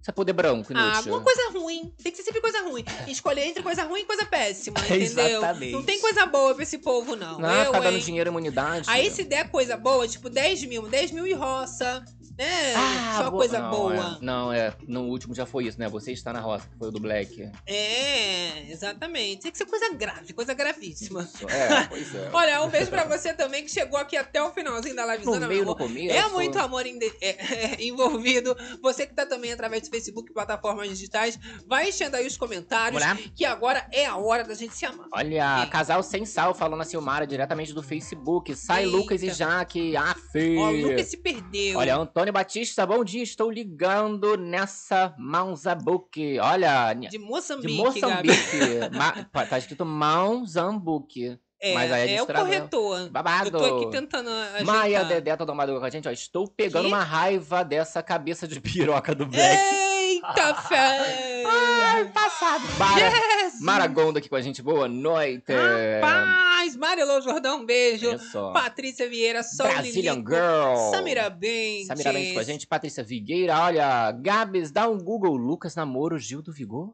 [0.00, 0.90] Esse poder branco, inútil.
[0.90, 1.92] Ah, alguma coisa ruim.
[2.02, 2.84] Tem que ser sempre coisa ruim.
[3.06, 5.02] Escolher entre coisa ruim e coisa péssima, entendeu?
[5.02, 5.72] Exatamente.
[5.72, 7.38] Não tem coisa boa pra esse povo, não.
[7.38, 8.02] Não, eu, ficar dando hein?
[8.02, 8.88] dinheiro e imunidade.
[8.88, 12.04] Aí se der coisa boa, tipo 10 mil, 10 mil e roça,
[12.38, 12.74] né?
[12.74, 13.94] Ah, Só coisa não, boa.
[13.96, 14.24] é.
[14.24, 14.72] Não, é.
[14.86, 15.88] No último já foi isso, né?
[15.88, 17.50] Você está na roça, que foi o do Black.
[17.66, 19.42] É, exatamente.
[19.42, 21.28] Tem que ser coisa grave, coisa gravíssima.
[21.48, 22.30] É, pois é.
[22.32, 25.24] Olha, um beijo pra você também que chegou aqui até o finalzinho da live.
[25.24, 26.14] no Zona, meio, começo.
[26.14, 27.28] É muito amor inde- é,
[27.74, 28.56] é, envolvido.
[28.82, 33.02] Você que tá também através do Facebook, plataformas digitais, vai enchendo aí os comentários.
[33.02, 33.30] Vamos lá?
[33.34, 35.06] Que agora é a hora da gente se amar.
[35.12, 35.70] Olha, Sim.
[35.70, 38.54] casal sem sal falando a Silmara diretamente do Facebook.
[38.54, 38.96] Sai Eita.
[38.96, 39.96] Lucas e Jaque.
[39.96, 40.56] Aff.
[40.58, 41.78] Ó, o Lucas se perdeu.
[41.78, 43.22] Olha, Antônio Batista, bom dia.
[43.22, 46.38] Estou ligando nessa Mãozabuque.
[46.40, 48.28] Olha, de de Moçambique, Gabi.
[48.28, 48.96] Moçambique.
[49.32, 51.38] Ma- tá escrito Mãozambuque.
[51.60, 52.46] É, Mas aí é o traduz.
[52.54, 53.10] corretor.
[53.10, 53.48] Babado.
[53.48, 54.64] Eu tô aqui tentando ajeitar.
[54.64, 56.10] Maia Dedé toda madrugada com a gente, ó.
[56.12, 56.88] Estou pegando Que?
[56.92, 59.58] uma raiva dessa cabeça de piroca do Black.
[60.18, 61.44] Eita, fé!
[62.12, 62.64] Passado.
[62.76, 63.12] Mara,
[63.60, 65.52] Maragonda aqui com a gente, boa noite.
[65.52, 68.08] Rapaz, Marilô Jordão, um beijo.
[68.08, 68.52] Olha só.
[68.52, 70.90] Patrícia Vieira, Sol Brazilian Lilico, Girl.
[70.90, 71.86] Samira Bentes.
[71.86, 76.42] Samira Mendes com a gente, Patrícia Vigueira, olha, Gabs, dá um Google, Lucas namoro, Gil
[76.42, 76.92] do Vigor.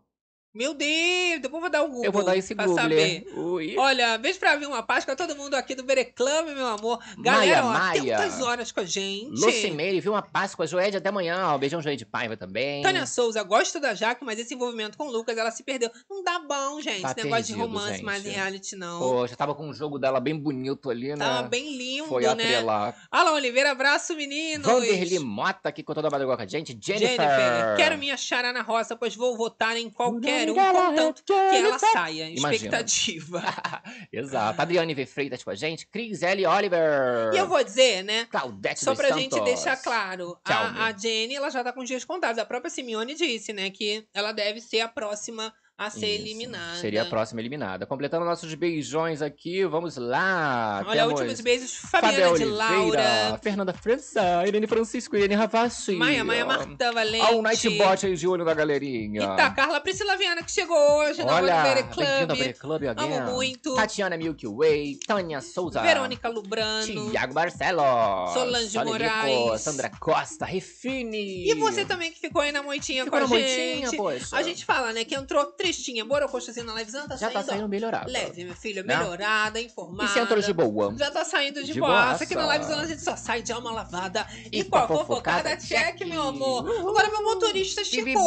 [0.54, 2.80] Meu Deus, depois vou dar o Google Eu vou dar esse pra Google.
[2.80, 3.26] saber.
[3.34, 3.76] Ui.
[3.76, 7.00] Olha, beijo pra vir uma Páscoa, todo mundo aqui do Bereclame, meu amor.
[7.16, 7.22] Maia,
[7.56, 8.44] Galera, ó, Maia.
[8.44, 9.30] horas com a gente.
[9.30, 11.58] Lucimeire, viu uma Páscoa, Joed até amanhã, ó.
[11.58, 12.82] Beijão, Joed Paiva também.
[12.82, 15.90] Tânia Souza, gosto da Jaque, mas esse envolvimento com o Lucas, ela se perdeu.
[16.08, 17.02] Não dá bom, gente.
[17.02, 18.04] Tá esse negócio de perdido, romance gente.
[18.04, 19.00] mais em reality, não.
[19.00, 21.16] Pô, já tava com um jogo dela bem bonito ali, né?
[21.16, 22.28] Tava bem lindo, Foi né?
[22.28, 22.94] atrelar.
[23.10, 24.64] Alan Oliveira, abraço, meninos.
[24.66, 26.78] Vanderly Mota aqui com toda a madrugada com a gente.
[26.80, 27.08] Jennifer.
[27.08, 31.78] Jennifer, quero minha chará na roça, pois vou votar em qualquer um, contanto que ela
[31.78, 32.30] saia.
[32.30, 33.42] Expectativa.
[34.12, 34.60] Exato.
[34.60, 35.06] Adriane V.
[35.06, 35.86] Freitas com a gente.
[35.86, 36.46] Cris L.
[36.46, 37.32] Oliver.
[37.32, 38.26] E eu vou dizer, né?
[38.26, 39.22] Claudete Só pra Santos.
[39.22, 42.38] gente deixar claro, Tchau, a, a Jenny, ela já tá com dias contados.
[42.38, 46.76] A própria Simeone disse, né, que ela deve ser a próxima a ser Isso, eliminada.
[46.76, 47.84] Seria a próxima eliminada.
[47.84, 50.84] Completando nossos beijões aqui, vamos lá.
[50.86, 55.96] Olha, Temos últimos beijos, Fabiana de Oliveira, Laura, Fernanda França, Irene Francisco, Irene Ravassi.
[55.96, 57.26] Maia, Maia Marta Valente.
[57.26, 59.20] Ao Nightbot aí de olho na galerinha.
[59.22, 62.54] Eita, Carla Priscila Viana, que chegou hoje na Olha, bem-vindo ao Club.
[62.54, 63.12] Club again.
[63.12, 63.74] Amo muito.
[63.74, 65.82] Tatiana Milky Way, Tânia Souza.
[65.82, 67.10] Verônica Lubrano.
[67.10, 68.32] Tiago Barcelos.
[68.32, 69.60] Solange Sônia Moraes.
[69.60, 71.50] Sandra Costa, Refine.
[71.50, 73.80] E você também que ficou aí na moitinha Ficou com a na gente.
[73.80, 74.36] moitinha, poxa.
[74.36, 77.52] A gente fala, né, que entrou tristinha, borocochazinha na livezão, tá Já tá saindo, ó,
[77.52, 78.10] saindo melhorado.
[78.12, 78.96] leve, meu filho, Né?
[78.96, 80.10] melhorada, informada.
[80.10, 80.94] E centro de boa.
[80.96, 82.26] Já tá saindo de, De boaça, boaça.
[82.26, 86.00] que na livezão a gente só sai de alma lavada e, E a fofocada, check,
[86.06, 86.68] meu amor.
[86.80, 88.22] Agora meu motorista chegou.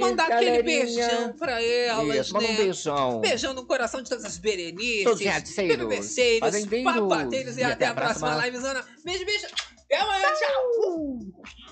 [0.00, 2.52] Mandar aquele beijão pra elas, Isso, manda né?
[2.52, 3.20] um beijão.
[3.20, 5.26] Beijão no coração de todas as berenices, Todos os
[6.84, 8.84] papateiros e, até a próxima livezona.
[9.04, 9.46] Beijo, beijo.
[9.84, 11.67] Até amanhã, tchau.